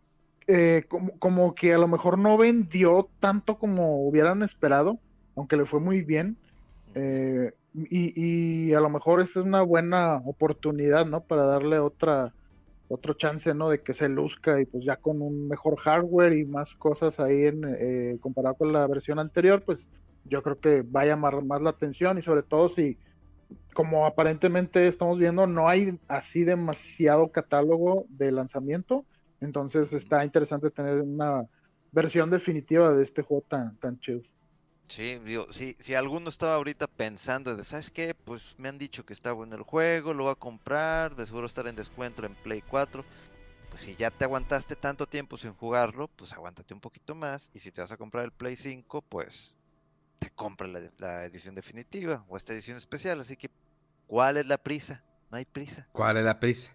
[0.46, 4.98] eh, como, como que a lo mejor no vendió tanto como hubieran esperado.
[5.36, 6.36] Aunque le fue muy bien.
[6.94, 11.22] Eh, y, y a lo mejor esta es una buena oportunidad, ¿no?
[11.24, 12.34] Para darle otra.
[12.86, 13.70] Otro chance, ¿no?
[13.70, 17.44] De que se luzca y pues ya con un mejor hardware y más cosas ahí
[17.44, 19.88] en, eh, comparado con la versión anterior, pues
[20.24, 22.98] yo creo que va a llamar más la atención y sobre todo si,
[23.74, 29.04] como aparentemente estamos viendo, no hay así demasiado catálogo de lanzamiento,
[29.40, 31.46] entonces está interesante tener una
[31.92, 34.22] versión definitiva de este juego tan, tan chido.
[34.88, 38.14] Sí, digo, si, si alguno estaba ahorita pensando de, ¿sabes qué?
[38.14, 41.46] Pues me han dicho que está bueno el juego, lo voy a comprar, de seguro
[41.46, 43.04] estar en descuento en Play 4.
[43.70, 47.50] Pues si ya te aguantaste tanto tiempo sin jugarlo, pues aguántate un poquito más.
[47.54, 49.56] Y si te vas a comprar el Play 5, pues
[50.24, 53.20] te compra la, la edición definitiva o esta edición especial.
[53.20, 53.50] Así que,
[54.06, 55.04] ¿cuál es la prisa?
[55.30, 55.86] No hay prisa.
[55.92, 56.72] ¿Cuál es la prisa?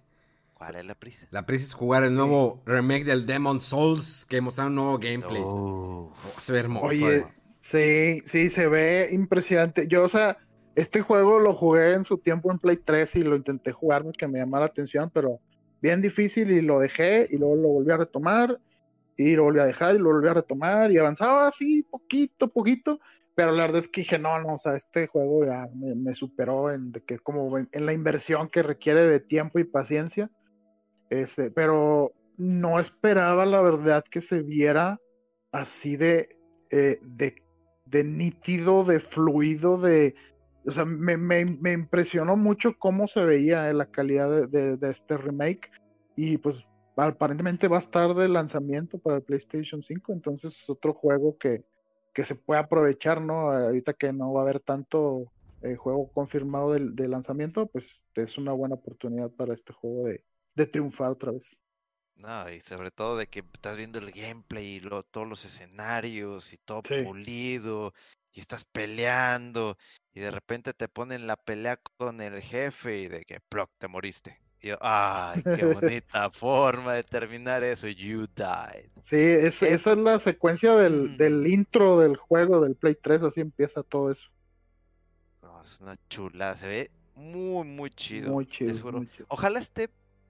[0.54, 1.28] ¿Cuál es la prisa?
[1.32, 5.42] La prisa es jugar el nuevo remake del Demon Souls que mostraron un nuevo gameplay.
[5.44, 6.12] Oh.
[6.12, 6.86] Oh, se ve hermoso.
[6.86, 7.26] Oye,
[7.60, 9.88] sí, sí, se ve impresionante.
[9.88, 10.38] Yo, o sea,
[10.76, 14.28] este juego lo jugué en su tiempo en Play 3 y lo intenté jugar porque
[14.28, 15.40] me llamaba la atención, pero
[15.82, 18.60] bien difícil y lo dejé y luego lo volví a retomar
[19.20, 23.00] y lo volví a dejar y lo volví a retomar y avanzaba así poquito, poquito,
[23.40, 26.74] pero la verdad es que dije, no, no, o sea, este juego ya me, superó
[26.74, 30.30] en, que como en la inversión que requiere de tiempo y paciencia,
[31.10, 35.00] este, pero no esperaba la verdad que se viera
[35.54, 36.38] así de,
[36.70, 37.42] eh, de,
[37.86, 40.16] de nítido, de fluido, de...
[40.68, 44.76] O sea, me, me, me impresionó mucho cómo se veía eh, la calidad de, de-
[44.76, 45.72] de este remake.
[46.18, 50.12] Y pues aparentemente va a estar de lanzamiento para el PlayStation 5.
[50.12, 51.64] Entonces es otro juego que,
[52.14, 53.52] que se puede aprovechar, ¿no?
[53.52, 58.38] Ahorita que no va a haber tanto eh, juego confirmado del- de, lanzamiento, pues es
[58.38, 60.24] una buena oportunidad para este juego de,
[60.56, 61.62] de triunfar otra vez.
[62.16, 66.54] No, y sobre todo de que estás viendo el gameplay y lo- todos los escenarios
[66.54, 66.96] y todo Sí.
[67.04, 67.94] pulido
[68.32, 69.78] y estás peleando
[70.14, 73.88] y de repente te ponen la pelea con el jefe y de que ploc, te
[73.88, 74.40] moriste.
[74.62, 77.88] Y yo, ay, qué bonita forma de terminar eso.
[77.88, 78.90] You died.
[79.02, 81.18] Sí, es- Es- esa es la secuencia del, Mm.
[81.18, 84.30] del intro del juego del Play 3, así empieza todo eso.
[85.42, 88.32] No, es una chula, se ve muy, muy chido.
[88.32, 88.92] Muy chido.
[88.92, 89.26] muy chido.
[89.30, 89.90] Ojalá esté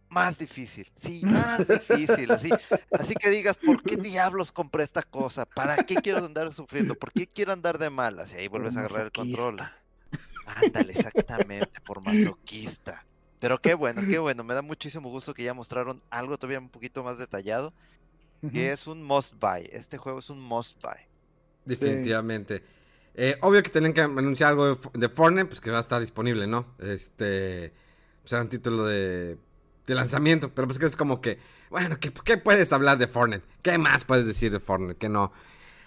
[0.09, 2.49] más difícil, sí, más difícil, así,
[2.91, 5.45] así que digas, ¿por qué diablos compré esta cosa?
[5.45, 6.95] ¿Para qué quiero andar sufriendo?
[6.95, 8.33] ¿Por qué quiero andar de malas?
[8.33, 9.57] Y ahí vuelves a agarrar el control.
[10.47, 13.05] Ándale, exactamente, por masoquista.
[13.39, 16.69] Pero qué bueno, qué bueno, me da muchísimo gusto que ya mostraron algo todavía un
[16.69, 17.73] poquito más detallado,
[18.41, 18.53] Ujú.
[18.53, 19.67] que es un must buy.
[19.71, 20.97] Este juego es un must buy.
[21.65, 22.63] Definitivamente.
[23.15, 25.99] Eh, obvio que tenían que anunciar algo de, de Fortnite, pues que va a estar
[25.99, 26.75] disponible, ¿no?
[26.79, 27.73] Este.
[28.21, 29.37] Pues era un título de,
[29.87, 31.39] de lanzamiento, pero pues que es como que.
[31.69, 33.45] Bueno, ¿qué, qué puedes hablar de Fortnite?
[33.61, 34.95] ¿Qué más puedes decir de Fortnite?
[34.97, 35.31] Que no.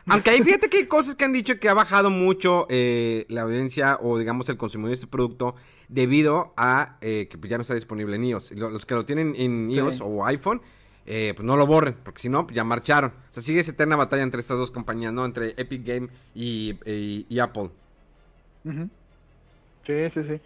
[0.09, 3.43] Aunque ahí fíjate que hay cosas que han dicho que ha bajado mucho eh, la
[3.43, 5.55] audiencia o digamos el consumidor de este producto
[5.89, 8.53] debido a eh, que pues, ya no está disponible en iOS.
[8.53, 9.77] Los que lo tienen en Sí.
[9.77, 10.61] iOS o iPhone,
[11.07, 13.11] eh, pues no lo borren, porque si no, pues, ya marcharon.
[13.11, 15.25] O sea, sigue esa eterna batalla entre estas dos compañías, ¿no?
[15.25, 17.71] Entre Epic Game y, y- y Apple.
[18.65, 20.41] Sí, sí, sí.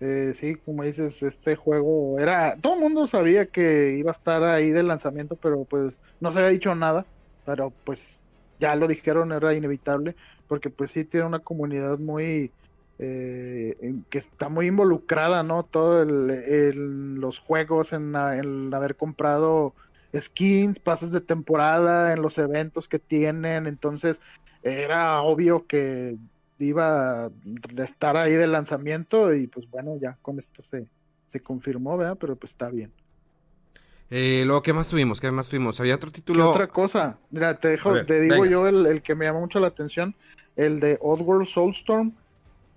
[0.00, 2.56] Eh, sí, como dices, este juego era.
[2.56, 6.38] Todo el mundo sabía que iba a estar ahí de lanzamiento, pero pues no se
[6.38, 7.06] había dicho nada.
[7.44, 8.18] pero pues
[8.62, 10.14] ya lo dijeron, era inevitable,
[10.46, 12.52] porque pues sí tiene una comunidad muy...
[12.98, 13.76] Eh,
[14.10, 15.64] que está muy involucrada, ¿no?
[15.64, 19.74] Todo el, los juegos, en, en haber comprado
[20.14, 24.20] skins, pases de temporada, en los eventos que tienen, entonces
[24.62, 26.16] era obvio que
[26.60, 27.30] iba a
[27.78, 30.86] estar ahí de lanzamiento y pues bueno, ya con esto se,
[31.26, 32.16] se confirmó, ¿verdad?
[32.20, 32.92] Pero pues está bien.
[34.14, 35.22] Eh, luego, ¿qué más tuvimos?
[35.22, 35.80] ¿Qué más tuvimos?
[35.80, 36.50] ¿Había otro título?
[36.50, 37.18] otra cosa?
[37.30, 40.14] Mira, te dejo, te digo yo el, que me llamó mucho la atención,
[40.54, 42.12] el de Oddworld Soulstorm.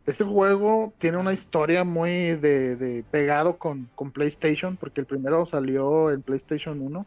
[0.06, 5.46] Este juego tiene una historia muy de, de pegado con, con, PlayStation, porque el primero
[5.46, 7.06] salió en PlayStation 1.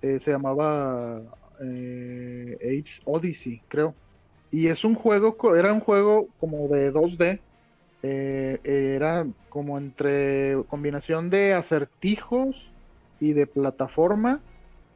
[0.00, 1.20] Eh, se llamaba
[1.60, 3.94] eh, Apes Odyssey, creo.
[4.50, 7.40] Y es un juego, era un juego como de 2D.
[8.02, 12.73] Eh, era como entre combinación de acertijos
[13.28, 14.40] y de plataforma.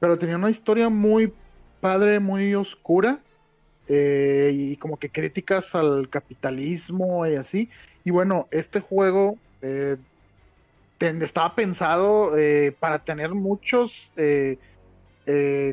[0.01, 1.33] Pero tenía una historia muy
[1.81, 3.21] padre, muy oscura.
[3.89, 7.71] Eh, y como que críticas al capitalismo y así.
[8.05, 9.97] Y bueno, este juego eh,
[11.01, 12.33] estaba pensado
[12.81, 14.13] para tener muchos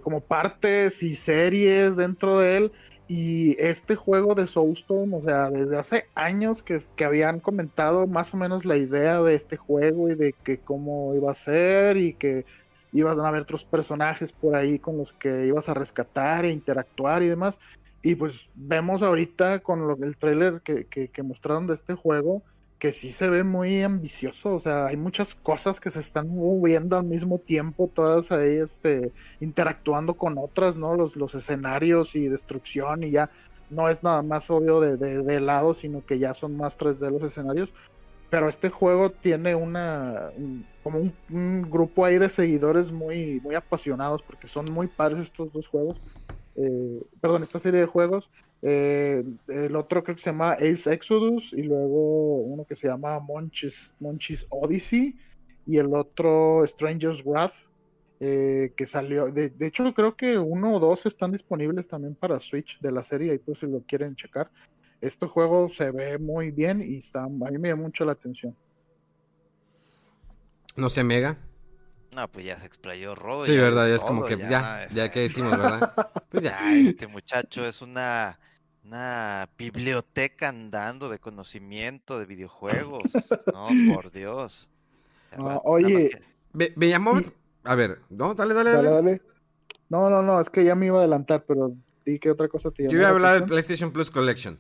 [0.04, 2.72] como partes y series dentro de él.
[3.08, 8.34] Y este juego de Soulstone, o sea, desde hace años que, que, habían comentado más
[8.34, 12.14] o menos la idea de este juego y de que cómo iba a ser y
[12.14, 12.46] que
[12.94, 17.22] ibas a haber otros personajes por ahí con los que ibas a rescatar e interactuar
[17.22, 17.60] y demás.
[18.02, 22.42] Y pues vemos ahorita con el trailer que, que, que mostraron de este juego,
[22.80, 26.98] que sí se ve muy ambicioso, o sea, hay muchas cosas que se están moviendo
[26.98, 30.96] al mismo tiempo, todas ahí este, interactuando con otras, ¿no?
[30.96, 33.30] Los, los escenarios y destrucción y ya
[33.70, 37.24] no es nada más obvio de, de, lado, sino que ya son más 3D los
[37.24, 37.70] escenarios.
[38.30, 40.32] Pero este juego tiene una
[40.84, 45.52] como un, un, grupo ahí de seguidores muy, muy apasionados porque son muy padres estos
[45.54, 46.02] dos juegos.
[46.56, 48.30] Eh, perdón, esta serie de juegos.
[48.62, 53.20] Eh, el otro creo que se llama Ace Exodus y luego uno que se llama
[53.20, 55.18] Monchis, Monchis Odyssey
[55.68, 57.70] y el otro Stranger's Wrath
[58.20, 59.32] eh, que salió.
[59.32, 63.34] De, hecho, creo que uno o dos están disponibles también para Switch de la serie
[63.34, 64.50] y pues si lo quieren checar.
[65.02, 68.56] Este juego se ve muy bien y está, a mí me llama mucho la atención.
[70.76, 71.38] No sé, Mega.
[72.16, 73.44] No, pues ya se explayó Rodo.
[73.44, 75.94] Sí, verdad, ya es como que ya, ya, que decimos, ¿verdad?
[76.30, 76.74] Pues ya.
[76.74, 78.40] este muchacho es una,
[78.86, 83.04] una biblioteca andando de conocimiento de videojuegos.
[83.54, 84.70] No, por Dios.
[85.66, 86.12] oye.
[86.54, 87.20] Me, llamó.
[87.66, 89.22] A ver, no, dale, dale, dale, dale.
[89.90, 91.76] No, no, no, es que ya me iba a adelantar, pero
[92.06, 94.58] di que otra cosa te Yo iba a hablar del PlayStation Plus Collection.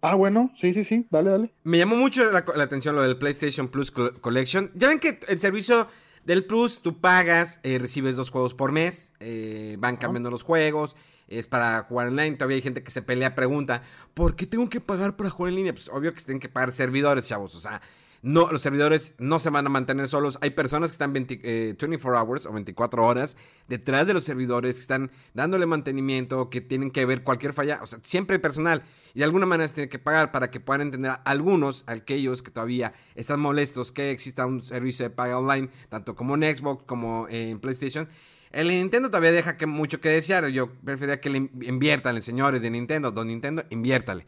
[0.00, 1.54] Ah, bueno, sí, sí, sí, dale, dale.
[1.64, 4.70] Me llamó mucho la, la atención lo del PlayStation Plus Collection.
[4.74, 5.86] Ya ven que el servicio
[6.24, 10.96] del Plus tú pagas, eh, recibes dos juegos por mes, eh, van cambiando los juegos,
[11.28, 12.36] es para jugar online.
[12.36, 13.82] Todavía hay gente que se pelea, pregunta,
[14.14, 15.72] ¿por qué tengo que pagar para jugar en línea?
[15.72, 17.54] Pues obvio que se tienen que pagar servidores, chavos.
[17.54, 17.80] O sea,
[18.22, 20.38] no, los servidores no se van a mantener solos.
[20.42, 24.80] Hay personas que están 24 eh, hours o 24 horas detrás de los servidores, que
[24.82, 27.80] están dándole mantenimiento, que tienen que ver cualquier falla.
[27.82, 28.82] O sea, siempre hay personal.
[29.14, 32.42] Y de alguna manera se tiene que pagar para que puedan entender a algunos, aquellos
[32.42, 36.84] que todavía están molestos que exista un servicio de paga online, tanto como en Xbox
[36.84, 38.08] como en PlayStation.
[38.50, 40.46] El Nintendo todavía deja que mucho que desear.
[40.48, 43.12] Yo preferiría que le inviertan, señores de Nintendo.
[43.12, 44.26] Don Nintendo, inviértale.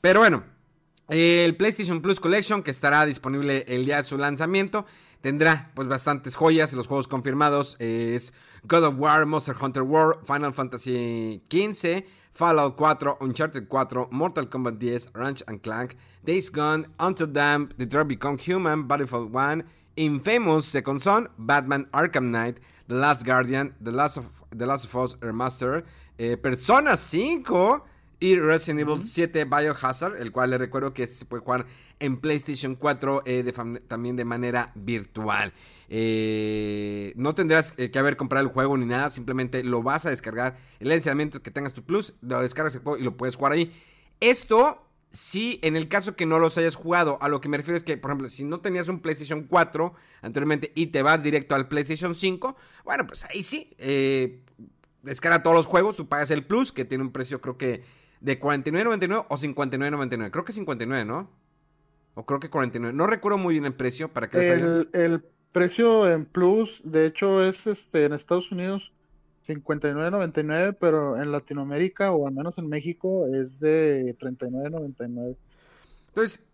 [0.00, 0.44] Pero bueno,
[1.10, 4.86] el PlayStation Plus Collection, que estará disponible el día de su lanzamiento,
[5.20, 6.72] tendrá pues bastantes joyas.
[6.72, 8.32] Los juegos confirmados es
[8.64, 14.78] God of War, Monster Hunter World, Final Fantasy XV, Fallout 4, Uncharted 4, Mortal Kombat
[14.78, 19.64] 10, Ranch and Clank, Days Gone, Until Damp, Detroit Become Human, Battlefield 1,
[19.96, 24.96] Infamous Second Son, Batman Arkham Knight, The Last Guardian, The Last of, The Last of
[24.96, 25.84] Us Remaster,
[26.18, 27.82] eh, Persona 5
[28.20, 31.66] y Resident Evil 7 Biohazard, el cual le recuerdo que se puede jugar
[31.98, 33.52] en PlayStation 4 eh,
[33.88, 35.52] también de manera virtual.
[35.88, 40.56] Eh, no tendrás que haber comprado el juego ni nada, simplemente lo vas a descargar.
[40.78, 43.72] El lanzamiento que tengas tu Plus, lo descargas el juego y lo puedes jugar ahí.
[44.20, 47.78] Esto, sí, en el caso que no los hayas jugado, a lo que me refiero
[47.78, 51.54] es que, por ejemplo, si no tenías un PlayStation 4 anteriormente y te vas directo
[51.54, 54.42] al PlayStation 5, bueno, pues ahí sí, eh,
[55.02, 57.82] descarga todos los juegos, tú pagas el Plus, que tiene un precio creo que
[58.20, 60.30] de 49.99 o 59.99.
[60.30, 61.30] Creo que 59, ¿no?
[62.14, 62.96] O creo que 49.
[62.96, 67.42] No recuerdo muy bien el precio para que el, el precio en Plus, de hecho,
[67.44, 68.92] es este en Estados Unidos
[69.46, 75.36] 59.99, pero en Latinoamérica o al menos en México es de 39.99.
[76.08, 76.44] Entonces,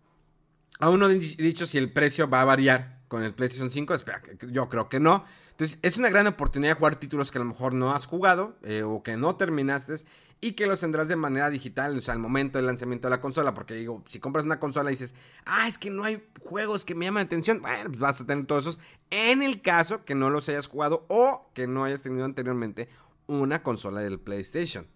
[0.79, 3.93] aún no he dicho si el precio va a variar con el PlayStation 5.
[3.93, 5.25] Espera, yo creo que no.
[5.51, 8.57] Entonces, es una gran oportunidad de jugar títulos que a lo mejor no has jugado
[8.63, 9.95] eh, o que no terminaste
[10.39, 13.21] y que los tendrás de manera digital, o sea, al momento del lanzamiento de la
[13.21, 13.53] consola.
[13.53, 15.15] Porque digo, si compras una consola y dices,
[15.45, 18.25] ah, es que no hay juegos que me llaman la atención, bueno, pues vas a
[18.25, 18.79] tener todos esos
[19.09, 22.89] en el caso que no los hayas jugado o que no hayas tenido anteriormente
[23.25, 24.87] una consola del PlayStation.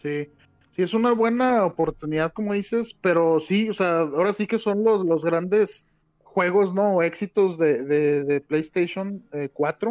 [0.00, 0.30] Sí,
[0.74, 4.84] sí, es una buena oportunidad, como dices, pero sí, o sea, ahora sí que son
[4.84, 5.86] los, los grandes
[6.22, 7.02] juegos, ¿no?
[7.02, 9.90] Éxitos de, de, PlayStation 4.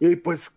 [0.00, 0.52] Eh, y pues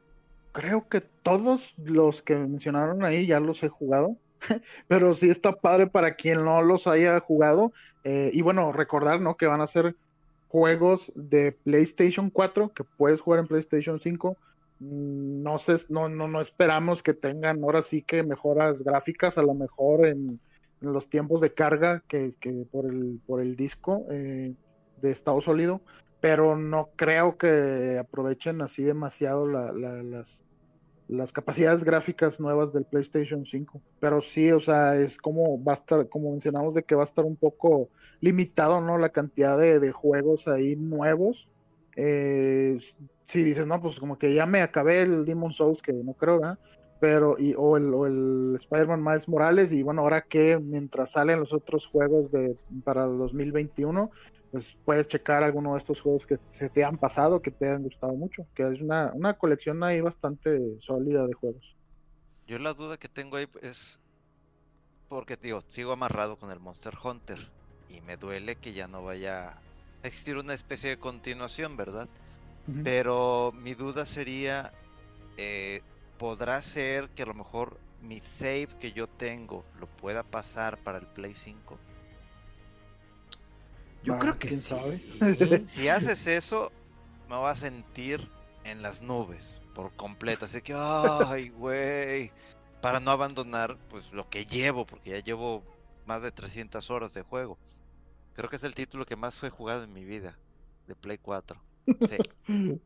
[0.54, 4.16] creo que todos los que mencionaron ahí ya los he jugado.
[4.88, 7.74] Pero sí está padre para quien no los haya jugado.
[8.06, 9.36] Eh, y bueno, recordar, ¿no?
[9.36, 9.96] Que van a ser
[10.48, 14.38] juegos de PlayStation 4 que puedes jugar en PlayStation 5.
[14.80, 19.44] Mm, no sé, no, no, no esperamos que tengan ahora sí que mejoras gráficas, a
[19.44, 20.40] lo mejor en,
[20.80, 24.06] los tiempos de carga que, que por, el, por el disco.
[24.12, 24.54] Eh,
[25.04, 25.82] de estado sólido,
[26.24, 30.46] pero no creo que aprovechen así demasiado las,
[31.10, 33.82] las capacidades gráficas nuevas del PlayStation 5.
[34.00, 37.04] Pero sí, o sea, es como va a estar, como mencionamos, de que va a
[37.04, 37.90] estar un poco
[38.22, 38.98] limitado, ¿no?
[38.98, 41.50] La cantidad de, juegos ahí nuevos.
[41.98, 42.80] Eh,
[43.26, 46.40] si dices, no, pues como que ya me acabé el Demon Souls, que no creo,
[46.40, 46.58] ¿verdad?
[47.02, 51.52] Pero, o el, o el Spider-Man Miles Morales, y bueno, ahora que mientras salen los
[51.52, 52.56] otros juegos de
[52.86, 54.10] para 2021,
[54.54, 57.82] pues puedes checar alguno de estos juegos que se te han pasado, que te han
[57.82, 61.76] gustado mucho, que es una, colección ahí bastante sólida de juegos.
[62.46, 64.00] Yo la duda que tengo ahí es
[65.10, 67.40] porque digo, sigo amarrado con el Monster Hunter
[67.90, 69.58] y me duele que ya no vaya
[70.04, 72.08] a existir una especie de continuación, ¿verdad?
[72.84, 74.72] Pero mi duda sería,
[75.38, 75.82] eh,
[76.20, 81.00] ¿podrá ser que a lo mejor mi save que yo tengo lo pueda pasar para
[81.00, 81.80] el Play 5?
[84.04, 84.76] Yo creo que sí.
[85.68, 86.72] si haces eso,
[87.30, 88.30] me va a sentir
[88.66, 90.46] en las nubes por completo.
[90.46, 92.32] Así que, ay, güey.
[92.82, 95.64] Para no abandonar, pues lo que llevo, porque ya llevo
[96.06, 97.58] más de 300 horas de juego.
[98.34, 100.38] Creo que es el título que más fue jugado en mi vida,
[100.88, 101.62] de Play 4.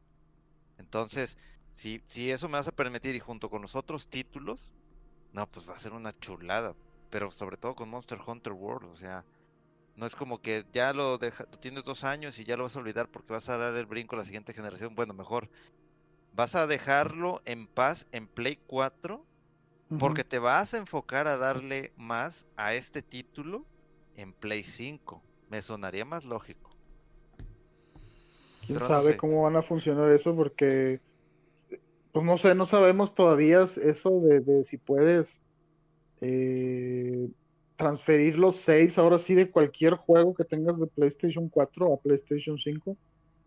[0.78, 1.38] Entonces,
[1.72, 4.72] si, si eso me vas a permitir y junto con los otros títulos,
[5.34, 6.76] no, pues va a ser una chulada.
[7.09, 9.24] Pero sobre todo con Monster Hunter World, o sea,
[9.98, 12.80] no es como que ya lo, deja, tienes dos años y ya lo vas a
[12.80, 14.95] olvidar porque vas a dar el brinco a la siguiente generación.
[14.95, 15.50] Bueno, mejor.
[16.34, 19.26] Vas a dejarlo en paz en Play 4
[20.00, 23.66] porque te vas a enfocar a darle más a este título
[24.16, 25.24] en Play 5.
[25.50, 26.70] Me sonaría más lógico.
[28.68, 30.36] ¿Quién sabe cómo van a funcionar eso?
[30.36, 31.00] Porque,
[32.12, 35.41] pues no sé, no sabemos todavía eso de, de si puedes
[36.22, 37.30] eh,
[37.78, 42.57] transferir los saves ahora sí de cualquier juego que tengas de PlayStation 4 a PlayStation
[42.57, 42.97] 5.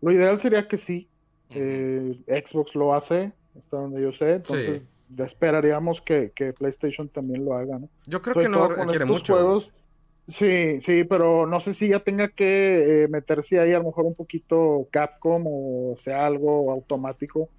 [0.01, 1.09] Lo ideal sería que sí.
[1.49, 4.35] Eh, Xbox lo hace, hasta donde yo sé.
[4.35, 7.89] Entonces esperaríamos que, PlayStation también lo haga, ¿no?
[8.07, 9.33] Yo creo que no requiere mucho.
[9.33, 9.73] Juegos,
[10.25, 14.05] sí, sí, pero no sé si ya tenga que eh, meterse ahí a lo mejor
[14.05, 17.49] un poquito Capcom o sea algo automático.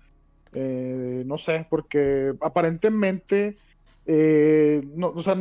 [0.54, 3.58] Eh, no sé, porque aparentemente
[4.06, 5.36] no, o sea,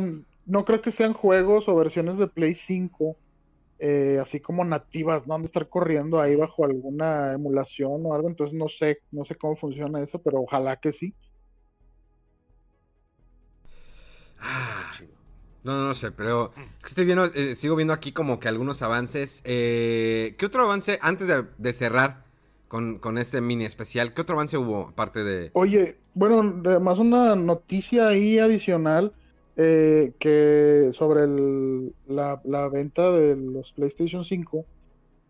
[0.46, 3.16] no creo que sean juegos o versiones de Play 5,
[3.78, 5.34] eh, así como nativas, ¿no?
[5.34, 9.34] Han de estar corriendo ahí bajo alguna emulación o algo, entonces no sé, no sé
[9.36, 11.14] cómo funciona eso, pero ojalá que sí.
[14.40, 14.92] Ah,
[15.64, 16.52] no, no sé, pero
[16.84, 19.42] estoy viendo, eh, sigo viendo aquí como que algunos avances.
[19.44, 22.24] Eh, ¿Qué otro avance, antes de, cerrar
[22.66, 25.50] con, con, este mini especial, qué otro avance hubo aparte de...
[25.54, 29.12] Oye, bueno, además una noticia ahí adicional
[29.56, 31.26] eh, que sobre
[32.06, 34.64] la, venta de los PlayStation 5,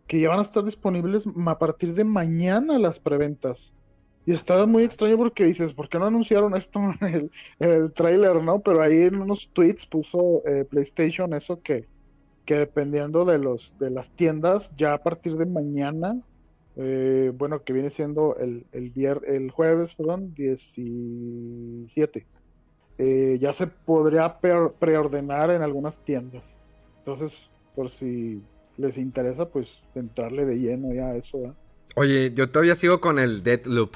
[0.07, 3.73] que ya van a estar disponibles a partir de mañana las preventas.
[4.25, 8.61] Y estaba muy extraño porque dices, ¿por qué no anunciaron esto en el, trailer, no?
[8.61, 11.87] Pero ahí en unos tweets puso eh, PlayStation eso que,
[12.45, 16.21] que dependiendo de los de las tiendas, ya a partir de mañana,
[16.77, 18.93] eh, bueno, que viene siendo el, el,
[19.25, 22.25] el jueves, perdón, 17
[22.97, 26.57] eh, ya se podría preordenar en algunas tiendas.
[26.99, 28.41] Entonces, por si
[28.77, 31.55] les interesa, pues entrarle de lleno ya a eso.
[31.95, 33.95] Oye, yo todavía sigo con el Dead Loop.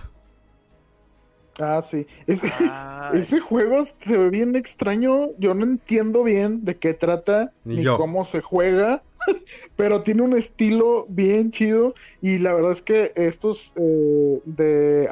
[1.59, 2.05] Ah, sí.
[2.27, 5.31] Ese, juego se ve bien extraño.
[5.39, 9.03] Yo no entiendo bien de qué trata ni, cómo se juega.
[9.75, 11.93] pero tiene un estilo bien chido.
[12.21, 15.09] Y la verdad es que estos eh, de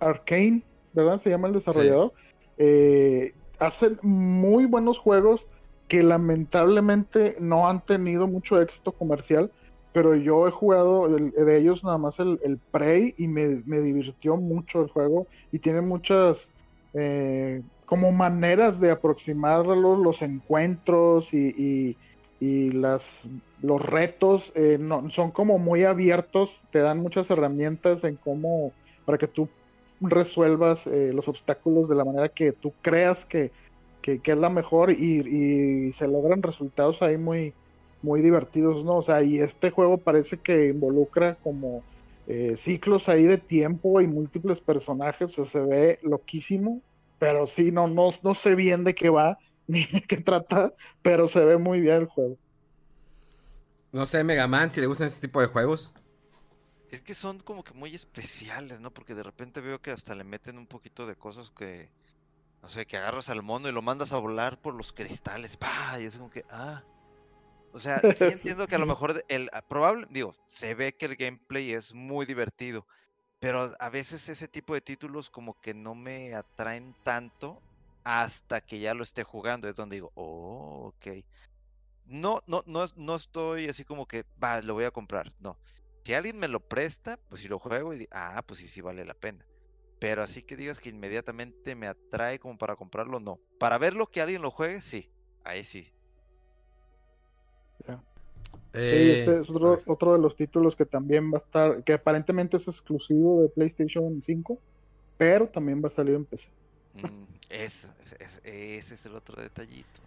[0.00, 1.20] Arcane, ¿verdad?
[1.20, 2.12] Se llama el desarrollador.
[2.58, 5.48] Eh, hacen muy buenos juegos
[5.88, 9.52] que lamentablemente no han tenido mucho éxito comercial,
[9.92, 14.82] pero yo he jugado de ellos nada más el, Prey y me, me, divirtió mucho
[14.82, 16.50] el juego y tiene muchas
[16.92, 21.96] eh, como maneras de aproximarlos, los encuentros y,
[22.40, 23.30] y, las,
[23.62, 24.78] los retos eh,
[25.08, 28.72] son como muy abiertos, te dan muchas herramientas en cómo,
[29.04, 29.48] para que tú
[30.00, 33.50] resuelvas eh, los obstáculos de la manera que tú creas que,
[34.02, 37.54] que, es la mejor y, se logran resultados ahí muy,
[38.02, 38.96] muy divertidos, ¿no?
[38.96, 41.82] O sea, y este juego parece que involucra como
[42.28, 46.80] eh, ciclos ahí de tiempo y múltiples personajes, o sea, se ve loquísimo,
[47.18, 50.72] pero sí, no, no, no sé bien de qué va ni de qué trata,
[51.02, 52.36] pero se ve muy bien el juego.
[53.92, 55.94] No sé, Mega Man, si le gustan ese tipo de juegos.
[56.90, 58.92] Es que son como que muy especiales, ¿no?
[58.92, 61.90] Porque de repente veo que hasta le meten un poquito de cosas que,
[62.62, 65.98] no sé, que agarras al mono y lo mandas a volar por los cristales, ¡pah!
[66.00, 66.84] Y es como que, ah.
[67.72, 71.06] O sea, sí entiendo que a lo mejor el ah, probable, digo, se ve que
[71.06, 72.86] el gameplay es muy divertido,
[73.38, 77.60] pero a veces ese tipo de títulos como que no me atraen tanto
[78.04, 79.68] hasta que ya lo esté jugando.
[79.68, 81.24] Es donde digo, oh, ok.
[82.06, 85.32] No, no, no, no estoy así como que, va, lo voy a comprar.
[85.40, 85.58] No.
[86.06, 89.04] Si alguien me lo presta, pues si lo juego y ah, pues sí, sí vale
[89.04, 89.44] la pena.
[89.98, 93.40] Pero así que digas que inmediatamente me atrae como para comprarlo, no.
[93.58, 95.10] Para ver lo que alguien lo juegue, sí.
[95.42, 95.92] Ahí sí.
[98.72, 102.56] Eh, este es otro, otro, de los títulos que también va a estar, que aparentemente
[102.56, 104.60] es exclusivo de PlayStation 5,
[105.18, 106.50] pero también va a salir en PC.
[106.94, 110.00] Mm, ese, es el otro detallito.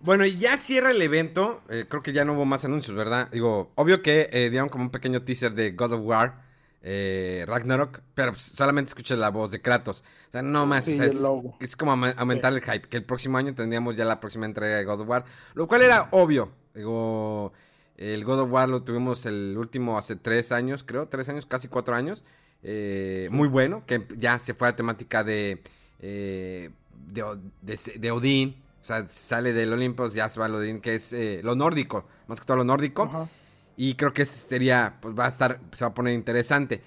[0.00, 1.62] Bueno, y ya cierra el evento.
[1.68, 3.28] Eh, creo que ya no hubo más anuncios, ¿verdad?
[3.30, 6.42] Digo, obvio que eh, dieron como un pequeño teaser de God of War,
[6.82, 10.04] eh, Ragnarok, pero pues, solamente escuchas la voz de Kratos.
[10.28, 10.86] O sea, no más.
[10.88, 12.88] es, como aumentar el hype.
[12.88, 15.24] Que el próximo año tendríamos ya la próxima entrega de God of War.
[15.54, 16.52] Lo cual era obvio.
[16.74, 17.52] Digo,
[17.96, 21.08] el God of War lo tuvimos el último hace tres años, creo.
[21.08, 22.22] Tres años, casi cuatro años.
[22.62, 23.84] muy bueno.
[23.86, 25.62] Que ya se fue a temática de
[26.00, 26.70] eh,
[27.06, 28.56] de, Odín.
[28.86, 32.06] O sea, sale del Olympus, ya se va al Odín, que es eh, lo nórdico,
[32.28, 33.28] más que todo lo nórdico.
[33.76, 36.82] Y creo que este sería, pues va a estar, se va a poner interesante.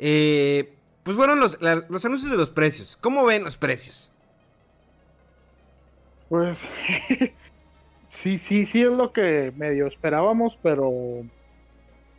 [0.00, 0.74] Eh,
[1.04, 2.98] pues fueron los, los anuncios de los precios.
[3.00, 4.10] ¿Cómo ven los precios?
[6.28, 6.68] Pues
[8.08, 10.90] sí, sí, sí es lo que medio esperábamos, pero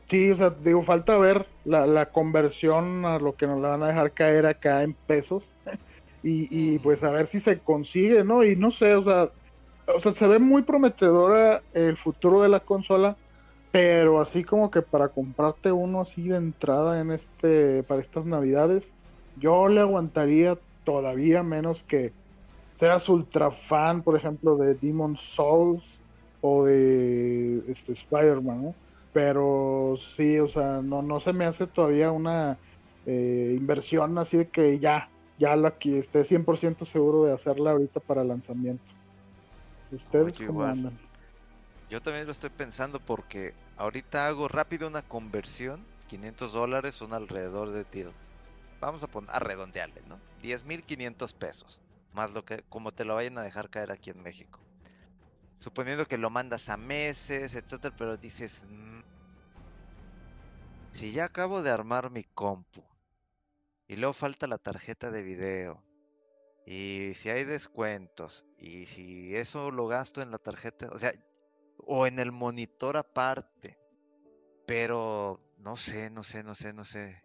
[0.08, 3.84] sí, o sea, digo, falta ver la, la conversión a lo que nos la van
[3.84, 5.56] a dejar caer acá en pesos.
[6.28, 8.44] y, pues a ver si se consigue, ¿no?
[8.44, 9.30] Y no sé, o sea,
[9.94, 13.16] o sea, se ve muy prometedora el futuro de la consola,
[13.72, 18.92] pero así como que para comprarte uno así de entrada en este, para estas navidades,
[19.38, 22.12] yo le aguantaría todavía menos que
[22.74, 25.84] seas ultra fan, por ejemplo, de Demon Souls
[26.42, 28.76] o de este, Spider-Man, ¿no?
[29.14, 32.58] Pero sí, o sea, no, no se me hace todavía una
[33.06, 38.00] eh, inversión así de que ya, ya la que esté 100% seguro de hacerla ahorita
[38.00, 38.86] para lanzamiento.
[39.92, 40.98] ¿Ustedes cómo andan?
[41.90, 45.86] Yo también lo estoy pensando porque ahorita hago rápido una conversión.
[46.08, 48.12] 500 dólares son alrededor de tiro.
[48.80, 50.20] Vamos a poner a redondearle, ¿no?
[50.44, 51.82] 10.500 pesos.
[52.14, 54.60] Más lo que, como te lo vayan a dejar caer aquí en México.
[55.58, 58.68] Suponiendo que lo mandas a meses, etcétera, pero dices.
[58.70, 59.02] Mm,
[60.94, 62.84] si ya acabo de armar mi compu
[63.88, 65.84] y luego falta la tarjeta de video.
[66.66, 68.46] Y si hay descuentos.
[68.58, 70.90] Y si eso lo gasto en la tarjeta.
[70.92, 71.12] O sea,
[71.78, 73.78] o en el monitor aparte.
[74.66, 77.22] Pero no sé, no sé, no sé, no sé.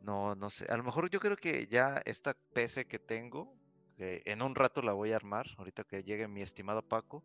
[0.00, 0.66] No, no sé.
[0.70, 3.54] A lo mejor yo creo que ya esta PC que tengo,
[3.98, 7.24] en un rato la voy a armar, ahorita que llegue mi estimado Paco,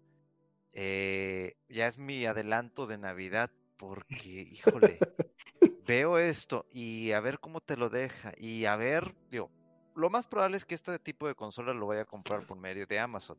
[0.74, 4.98] eh, ya es mi adelanto de Navidad, porque, híjole,
[5.86, 9.50] veo esto y a ver cómo te lo deja y a ver, digo,
[9.96, 12.86] lo más probable es que este tipo de consola lo vaya a comprar por medio
[12.86, 13.38] de Amazon.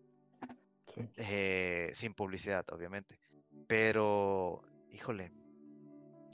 [1.16, 3.18] Eh, sin publicidad, obviamente.
[3.66, 5.32] Pero, híjole,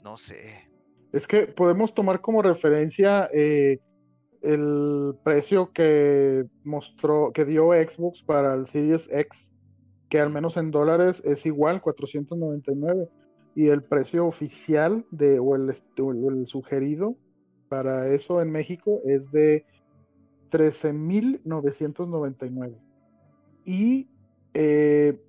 [0.03, 0.69] no sé.
[1.13, 3.79] Es que podemos tomar como referencia eh,
[4.41, 9.51] el precio que mostró, que dio Xbox para el Series X,
[10.09, 13.09] que al menos en dólares es igual, 499
[13.55, 15.73] y el precio oficial de, o, el,
[16.47, 17.15] sugerido
[17.67, 19.65] para eso en México es de
[20.51, 22.77] 13.999.
[23.65, 24.09] Y
[24.53, 25.19] eh,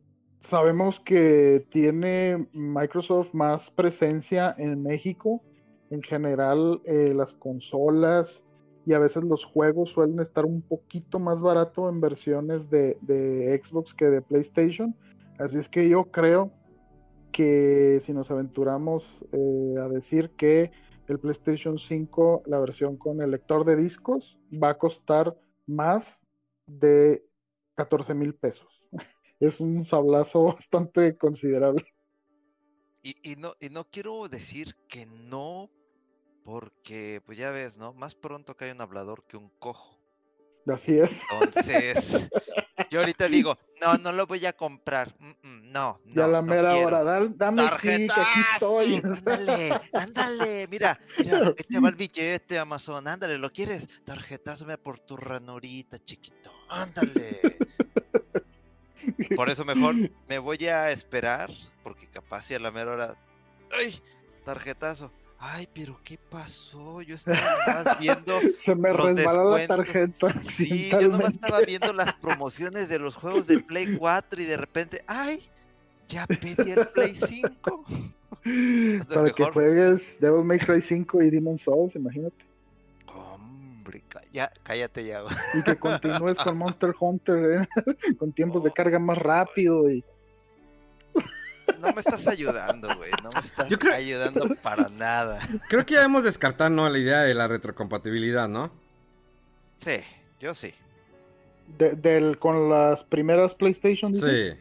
[0.41, 5.43] sabemos que tiene Microsoft más presencia en México.
[5.91, 8.45] En general, eh, las consolas
[8.85, 13.61] y a veces los juegos suelen estar un poquito más barato en versiones de, de
[13.63, 14.97] Xbox que de PlayStation.
[15.39, 16.51] Así es que yo creo
[17.33, 20.71] que si nos aventuramos eh, a decir que
[21.09, 26.21] el PlayStation 5, la versión con el lector de discos, va a costar más
[26.67, 27.25] de
[27.75, 28.85] 14 mil pesos.
[29.41, 31.85] Es un sablazo bastante considerable.
[33.03, 35.69] Y, no, y no quiero decir que no,
[36.45, 37.93] porque pues ya ves, ¿no?
[37.95, 39.99] Más pronto hay un hablador que un cojo.
[40.69, 41.23] Así es.
[41.33, 42.31] Entonces,
[42.93, 45.15] yo ahorita digo, no, no lo voy a comprar.
[45.73, 46.15] no, no.
[46.15, 48.97] Ya la mera hora, dame aquí, que aquí estoy.
[49.05, 53.89] Ándale, ándale, mira, mira, ahí te va el billete, Amazon, ándale, ¿lo quieres?
[54.05, 57.41] Tarjetazo por tu ranurita, chiquito, ándale.
[59.35, 59.95] Por eso mejor
[60.29, 61.51] me voy a esperar,
[61.83, 63.17] porque capaz si a la mera hora,
[63.73, 64.03] ¡ay!
[64.45, 65.11] Tarjetazo
[65.43, 67.03] ay, pero ¿qué pasó?
[67.03, 68.33] Yo estaba viendo.
[68.57, 70.33] Se me resbaló la tarjeta.
[70.45, 74.57] Sí, yo nomás estaba viendo las promociones de los juegos de Play 4 y de
[74.57, 75.43] repente, ay,
[76.09, 77.85] ya pedí el Play 5.
[79.13, 82.47] Para que juegues Devil May Cry 5 y Demon Souls, imagínate.
[83.13, 85.23] Hombre, ya, cállate ya.
[85.55, 88.15] Y que continúes con Monster Hunter, ¿eh?
[88.19, 90.05] con tiempos de carga más rápido y
[91.83, 93.11] no me estás ayudando, güey.
[93.23, 95.41] No me estás ayudando para nada.
[95.69, 96.89] Creo que ya hemos descartado ¿no?
[96.89, 98.71] la idea de la retrocompatibilidad, ¿no?
[99.79, 99.97] Sí,
[100.41, 100.73] yo sí.
[101.77, 104.15] del, con las primeras PlayStation.
[104.15, 104.53] Sí.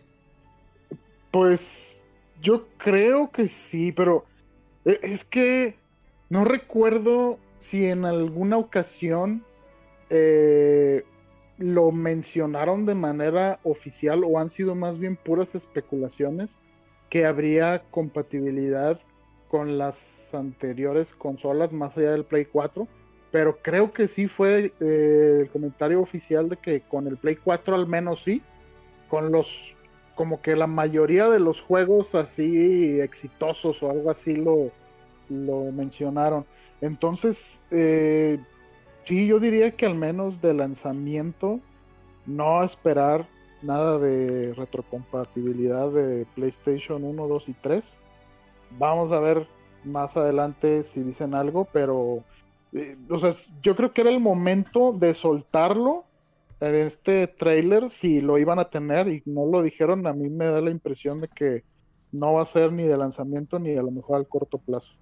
[1.29, 2.03] Pues
[2.41, 4.25] yo creo que sí, pero
[4.83, 5.77] e, es que
[6.29, 9.45] no recuerdo si en alguna ocasión
[10.09, 11.05] eh,
[11.57, 16.57] lo mencionaron de manera oficial o han sido más bien puras especulaciones
[17.11, 18.97] que habría compatibilidad
[19.49, 22.87] con las anteriores consolas más allá del Play 4.
[23.31, 27.75] Pero creo que sí fue eh, el comentario oficial de que con el Play 4
[27.75, 28.41] al menos sí.
[29.09, 29.75] Con los,
[30.15, 34.71] como que la mayoría de los juegos así exitosos o algo así lo,
[35.27, 36.45] lo mencionaron.
[36.79, 38.39] Entonces, eh,
[39.03, 41.59] sí, yo diría que al menos de lanzamiento,
[42.25, 43.27] no esperar
[43.61, 47.83] nada de retrocompatibilidad de PlayStation 1, 2 y 3.
[48.77, 49.47] Vamos a ver
[49.83, 52.23] más adelante si dicen algo, pero
[52.73, 53.31] eh, o sea,
[53.61, 56.05] yo creo que era el momento de soltarlo
[56.59, 60.45] en este trailer si lo iban a tener y no lo dijeron, a mí me
[60.45, 61.63] da la impresión de que
[62.11, 64.93] no va a ser ni de lanzamiento ni a lo mejor al corto plazo.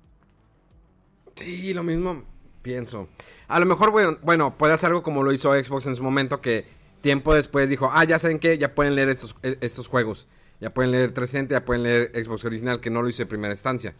[1.35, 2.23] Sí, lo mismo
[2.61, 3.07] pienso.
[3.47, 6.41] A lo mejor, bueno, bueno, puede hacer algo como lo hizo Xbox en su momento,
[6.41, 6.65] que
[7.01, 10.27] tiempo después dijo, ah, ya saben que ya pueden leer estos, e, estos juegos.
[10.59, 13.53] Ya pueden leer 360, ya pueden leer Xbox original, que no lo hice en primera
[13.53, 13.95] instancia.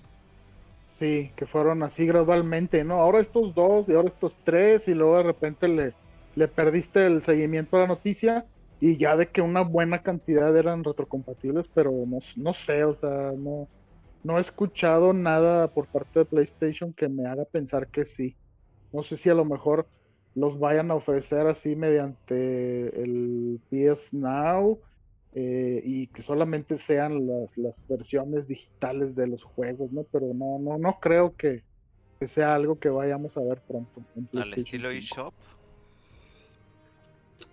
[0.89, 2.95] Sí, que fueron así gradualmente, ¿no?
[2.95, 5.93] Ahora estos dos y ahora estos tres y luego de repente le,
[6.35, 8.45] le perdiste el seguimiento a la noticia
[8.81, 13.31] y ya de que una buena cantidad eran retrocompatibles, pero no, no sé, o sea,
[13.37, 13.69] no,
[14.23, 18.35] no he escuchado nada por parte de PlayStation que me haga pensar que sí.
[18.91, 19.87] No sé si a lo mejor
[20.35, 24.79] los vayan a ofrecer así mediante el PS Now
[25.33, 30.03] eh, y que solamente sean las, versiones digitales de los juegos, ¿no?
[30.11, 31.63] Pero no, no, no creo que,
[32.25, 34.01] sea algo que vayamos a ver pronto.
[34.35, 35.33] Al estilo eShop.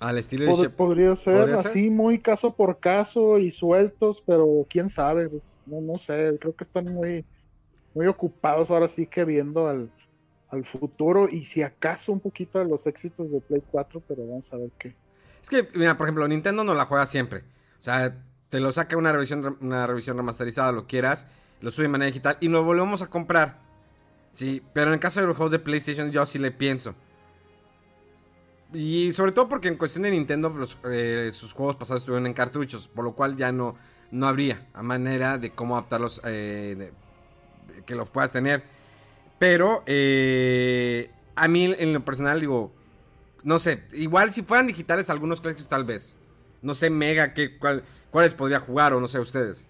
[0.01, 0.73] Al estilo eShop.
[0.73, 5.99] Podría ser así, muy caso por caso y sueltos, pero quién sabe, pues, no, no
[5.99, 7.25] sé, creo que están muy,
[7.95, 9.91] muy ocupados ahora sí que viendo al,
[10.51, 14.53] al futuro y si acaso un poquito a los éxitos de Play 4, pero vamos
[14.53, 14.95] a ver qué.
[15.43, 17.45] Es que, mira, por ejemplo, Nintendo no la juega siempre.
[17.79, 18.17] O sea,
[18.49, 21.27] te lo saca una revisión, una revisión remasterizada, lo quieras,
[21.61, 23.61] lo sube de manera digital y lo volvemos a comprar.
[24.33, 26.95] Sí, pero en el caso de los juegos de PlayStation yo sí le pienso.
[28.73, 30.53] Y sobre todo porque en cuestión de Nintendo
[30.91, 33.77] eh, sus juegos pasados estuvieron en cartuchos, por lo cual ya no,
[34.11, 36.93] no habría manera de cómo adaptarlos, eh,
[37.87, 38.65] que los puedas tener.
[39.39, 42.73] Pero eh, a mí en lo personal digo,
[43.45, 46.17] no sé, igual si fueran digitales algunos clásicos tal vez.
[46.63, 47.59] No sé, Mega, qué,
[48.11, 49.67] cuáles podría jugar o no sé ustedes.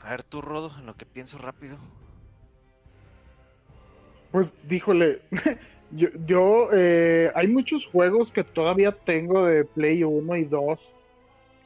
[0.00, 1.78] A ver, tú, Rodo, en lo que pienso rápido.
[4.30, 5.22] Pues, díjole,
[5.90, 10.94] yo, yo eh, hay muchos juegos que todavía tengo de Play 1 y 2.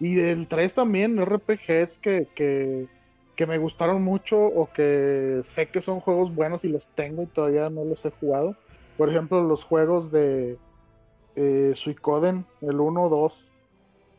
[0.00, 2.88] Y del 3 también, RPGs que, que,
[3.36, 7.26] que me gustaron mucho o que sé que son juegos buenos y los tengo y
[7.26, 8.56] todavía no los he jugado.
[8.96, 10.58] Por ejemplo, los juegos de
[11.34, 13.52] eh, Suicoden, el 1, 2,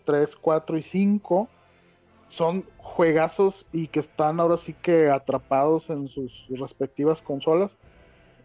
[0.03, 1.49] 3, 4 y 5,
[2.27, 7.77] son juegazos y que están ahora sí que atrapados en sus respectivas consolas.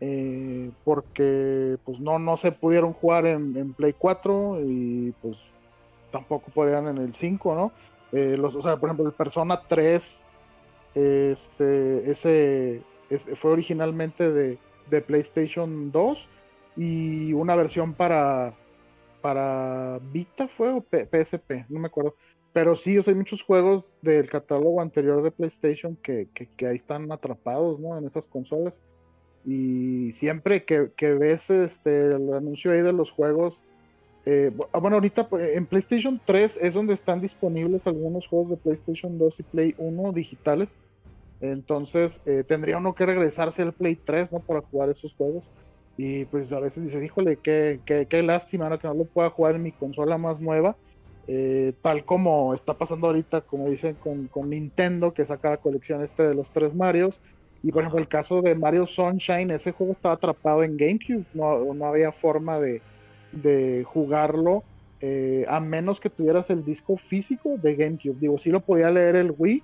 [0.03, 5.37] Eh, porque pues no, no se pudieron jugar en, en Play 4 y pues
[6.11, 7.73] tampoco podrían en el 5, ¿no?
[8.13, 10.25] Eh, los, o sea, por ejemplo, el Persona 3,
[10.95, 12.83] este, ese,
[13.37, 16.29] fue originalmente de, de, PlayStation 2
[16.77, 18.55] y una versión para,
[19.21, 22.15] para Vita fue o PSP, no me acuerdo.
[22.53, 27.79] Pero sí, hay muchos juegos del catálogo anterior de PlayStation que, que, ahí están atrapados,
[27.79, 27.97] ¿no?
[27.97, 28.81] En esas consolas.
[29.45, 33.63] Y siempre que, que ves este, el anuncio ahí de los juegos,
[34.27, 38.57] eh, ah, bueno, ahorita pues, en PlayStation 3 es donde están disponibles algunos juegos de
[38.57, 40.77] PlayStation 2 y Play 1 digitales.
[41.41, 44.41] Entonces eh, tendría uno que regresarse al Play 3, ¿no?
[44.41, 45.45] Para jugar esos juegos.
[45.97, 48.79] Y pues a veces dices, híjole, qué, qué, qué lástima, ¿no?
[48.79, 50.77] Que no lo pueda jugar en mi consola más nueva.
[51.27, 56.03] Eh, tal como está pasando ahorita, como dicen, con, con, Nintendo, que saca la colección
[56.03, 57.21] este de los tres Marios.
[57.63, 61.25] Y por ejemplo, el caso de Mario Sunshine, ese juego estaba atrapado en GameCube.
[61.35, 62.81] No, no había forma de,
[63.33, 64.63] de jugarlo
[65.03, 68.19] eh, a menos que tuvieras el disco físico de GameCube.
[68.21, 69.63] Digo, sí lo podía leer el Wii,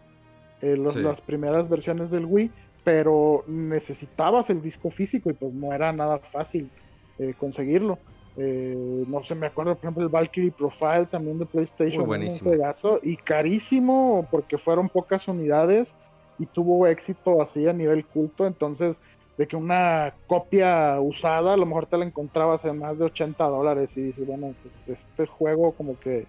[0.62, 2.50] eh, las primeras versiones del Wii,
[2.84, 6.70] pero necesitabas el disco físico y pues no era nada fácil
[7.18, 7.98] eh, conseguirlo.
[8.36, 12.06] no sé, me acuerdo, por ejemplo, el Valkyrie Profile también de PlayStation.
[12.06, 12.50] buenísimo.
[12.52, 15.94] Un y carísimo porque fueron pocas unidades
[16.38, 18.46] y tuvo éxito así a nivel culto.
[18.46, 19.02] Entonces,
[19.36, 23.44] de que una copia usada a lo mejor te la encontrabas en más de 80
[23.44, 26.26] dólares y dices, bueno, pues este juego como que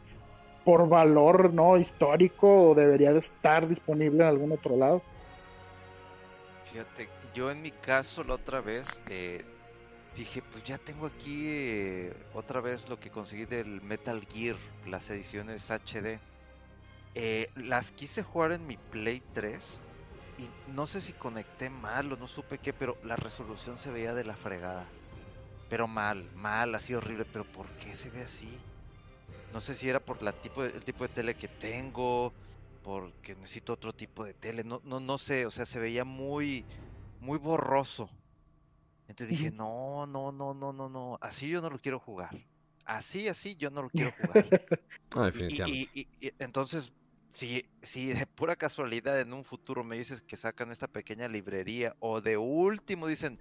[0.66, 5.02] por valor no histórico debería de estar disponible en algún otro lado.
[6.66, 9.46] Fíjate, yo en mi caso la otra vez eh,
[10.18, 15.10] dije, pues ya tengo aquí eh, otra vez lo que conseguí del Metal Gear, las
[15.10, 16.20] ediciones HD.
[17.16, 19.80] Eh, las quise jugar en mi Play 3
[20.38, 24.14] y no sé si conecté mal o no supe qué, pero la resolución se veía
[24.14, 24.94] de la fregada.
[25.68, 27.26] Pero mal, mal, así horrible.
[27.26, 28.62] Pero ¿por qué se ve así?
[29.52, 32.34] No sé si era por la tipo el tipo de tele que tengo,
[32.82, 34.64] porque necesito otro tipo de tele.
[34.64, 36.66] No, no, no sé, o sea, se veía muy,
[37.20, 38.10] muy borroso.
[39.08, 41.18] Entonces dije, no, no, no, no, no, no.
[41.22, 42.30] Así yo no lo quiero jugar.
[42.86, 44.46] Así, así yo no lo quiero jugar.
[45.16, 45.90] no, definitivamente.
[45.94, 46.92] y, entonces
[47.38, 51.96] si, si de pura casualidad en un futuro me dices que sacan esta pequeña librería
[52.00, 53.38] o de último dicen,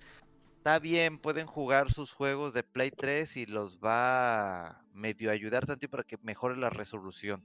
[0.59, 5.65] está bien, pueden jugar sus juegos de Play 3 y los va a medio ayudar
[5.65, 7.43] tanto para que mejore la resolución.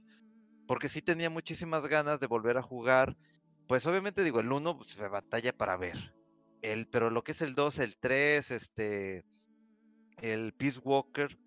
[0.66, 3.16] Porque sí tenía muchísimas ganas de volver a jugar.
[3.66, 6.14] Pues obviamente digo, el 1 se batalla para ver.
[6.60, 9.24] El, pero lo que es el 2, el 3, este,
[10.20, 11.38] el Peace Walker,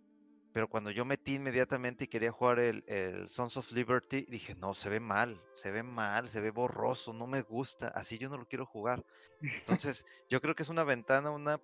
[0.56, 4.88] pero cuando yo metí inmediatamente y quería jugar el, Sons of Liberty, dije, no, se
[4.88, 8.48] ve mal, se ve mal, se ve borroso, no me gusta, así yo no lo
[8.48, 9.06] quiero jugar.
[9.42, 11.60] Entonces, yo creo que es una ventana, una...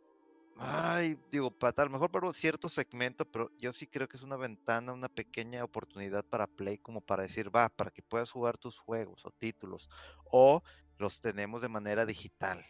[0.57, 4.23] Ay, digo, para tal, mejor para un cierto segmento, pero yo sí creo que es
[4.23, 8.57] una ventana, una pequeña oportunidad para Play, como para decir, va, para que puedas jugar
[8.57, 9.89] tus juegos o títulos,
[10.25, 10.63] o
[10.97, 12.61] los tenemos de manera digital,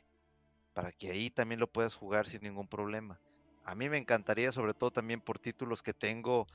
[0.74, 3.20] para que ahí también lo puedas jugar sin ningún problema.
[3.64, 6.48] A mí me encantaría, sobre todo también por títulos que tengo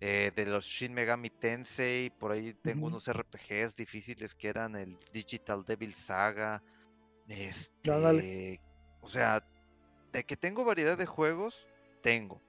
[0.00, 2.10] eh, de los Shin Megami Tensei.
[2.10, 6.62] Por ahí tengo unos RPGs difíciles que eran el Digital Devil Saga.
[7.28, 8.60] Este,
[9.00, 9.46] o sea,
[10.12, 11.66] de que tengo variedad de juegos,
[12.02, 12.40] tengo.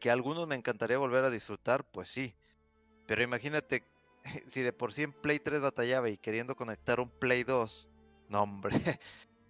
[0.00, 2.34] Que algunos me encantaría volver a disfrutar, pues sí.
[3.06, 3.84] Pero imagínate,
[4.48, 7.88] si de por sí en Play 3 batallaba y queriendo conectar un Play 2,
[8.28, 8.76] no hombre.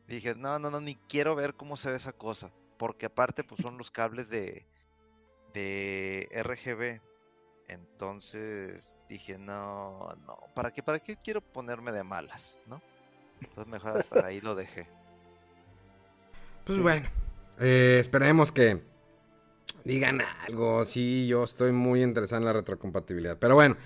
[0.06, 3.60] Dije, no, no, no, ni quiero ver cómo se ve esa cosa porque aparte pues
[3.60, 4.66] son los cables de,
[5.52, 7.00] de RGB.
[7.68, 12.54] Entonces dije, no, no, ¿para qué, ¿para qué quiero ponerme de malas?
[12.66, 12.82] ¿No?
[13.40, 14.86] Entonces mejor hasta ahí lo dejé.
[16.64, 17.06] Pues bueno,
[17.60, 18.82] eh, esperemos que
[19.84, 20.84] digan algo.
[20.84, 23.38] Sí, yo estoy muy interesado en la retrocompatibilidad.
[23.38, 23.76] Pero bueno,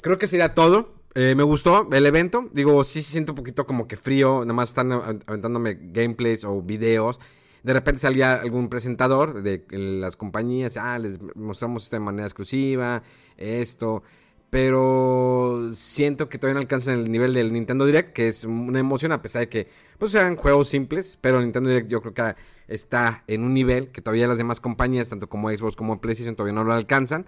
[0.00, 0.94] creo que sería todo.
[1.14, 2.48] Eh, me gustó el evento.
[2.52, 4.40] Digo, sí se siente un poquito como que frío.
[4.40, 7.20] Nada más están aventándome gameplays o videos.
[7.64, 13.02] De repente salía algún presentador de las compañías, ah, les mostramos esto de manera exclusiva,
[13.38, 14.02] esto.
[14.50, 19.12] Pero siento que todavía no alcanzan el nivel del Nintendo Direct, que es una emoción,
[19.12, 21.18] a pesar de que pues sean juegos simples.
[21.22, 22.34] Pero Nintendo Direct yo creo que
[22.68, 26.54] está en un nivel que todavía las demás compañías, tanto como Xbox como PlayStation, todavía
[26.54, 27.24] no lo alcanzan.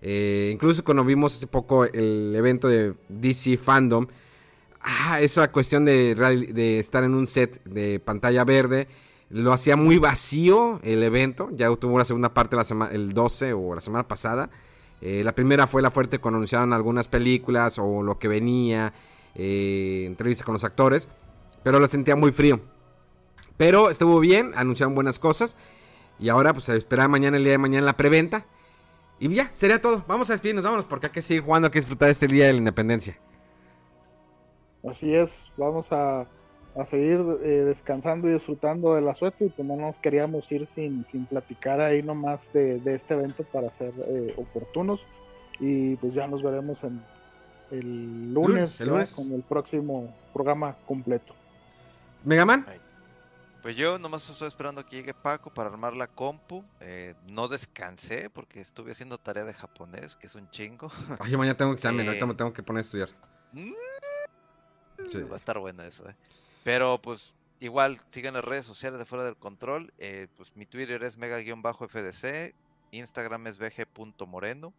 [0.00, 4.06] Eh, incluso cuando vimos hace poco el evento de DC Fandom,
[4.80, 8.86] ah, esa cuestión de estar en un set de pantalla verde
[9.32, 11.48] lo hacía muy vacío el evento.
[11.52, 14.50] Ya tuvo la segunda parte la semana, el 12 o la semana pasada.
[15.00, 18.92] Eh, la primera fue la fuerte cuando anunciaron algunas películas o lo que venía,
[19.34, 21.08] eh, entrevistas con los actores.
[21.62, 22.60] Pero lo sentía muy frío.
[23.56, 25.56] Pero estuvo bien, anunciaron buenas cosas.
[26.18, 28.46] Y ahora pues a esperar mañana, el día de mañana, la preventa.
[29.18, 30.04] Y ya, sería todo.
[30.06, 32.52] Vamos a despedirnos, vámonos, porque hay que seguir jugando, hay que disfrutar este día de
[32.52, 33.18] la independencia.
[34.86, 36.26] Así es, vamos a,
[36.86, 41.26] seguir eh, descansando y disfrutando del asueto y pues no nos queríamos ir sin, sin
[41.26, 45.06] platicar ahí nomás de, de este evento para ser eh, oportunos
[45.60, 47.02] y pues ya nos veremos en
[47.70, 48.78] el lunes,
[49.14, 51.34] con el próximo programa completo.
[52.24, 52.66] Megaman.
[53.62, 56.64] Pues yo nomás estoy esperando que llegue Paco para armar la compu.
[56.80, 60.90] Eh, no descansé porque estuve haciendo tarea de japonés, que es un chingo.
[61.20, 63.08] Ay, mañana tengo examen, ahorita me tengo que poner a estudiar.
[63.52, 63.72] Mm,
[65.30, 66.14] Va a estar bueno eso, eh.
[66.64, 69.92] Pero pues igual sigan las redes sociales de Fuera del Control.
[69.98, 72.54] Eh, pues mi Twitter es mega-fdc,
[72.92, 74.72] Instagram es bg.moreno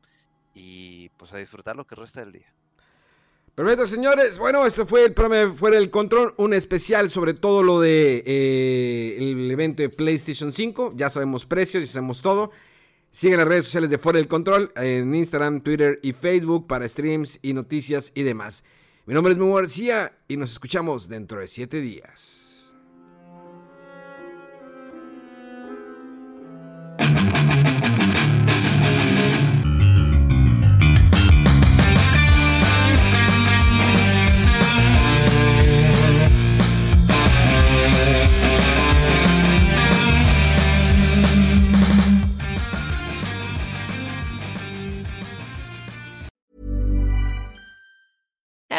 [0.54, 2.54] y pues a disfrutar lo que resta del día.
[3.56, 4.40] Perfecto, señores.
[4.40, 9.18] Bueno, eso fue el programa Fuera del Control, un especial sobre todo lo de eh,
[9.20, 10.94] el evento de PlayStation 5.
[10.96, 12.50] Ya sabemos precios, ya sabemos todo.
[13.12, 17.38] Sigan las redes sociales de Fuera del Control en Instagram, Twitter y Facebook para streams
[17.44, 18.64] y noticias y demás.
[19.06, 22.53] Mi nombre es Memo García y nos escuchamos dentro de siete días.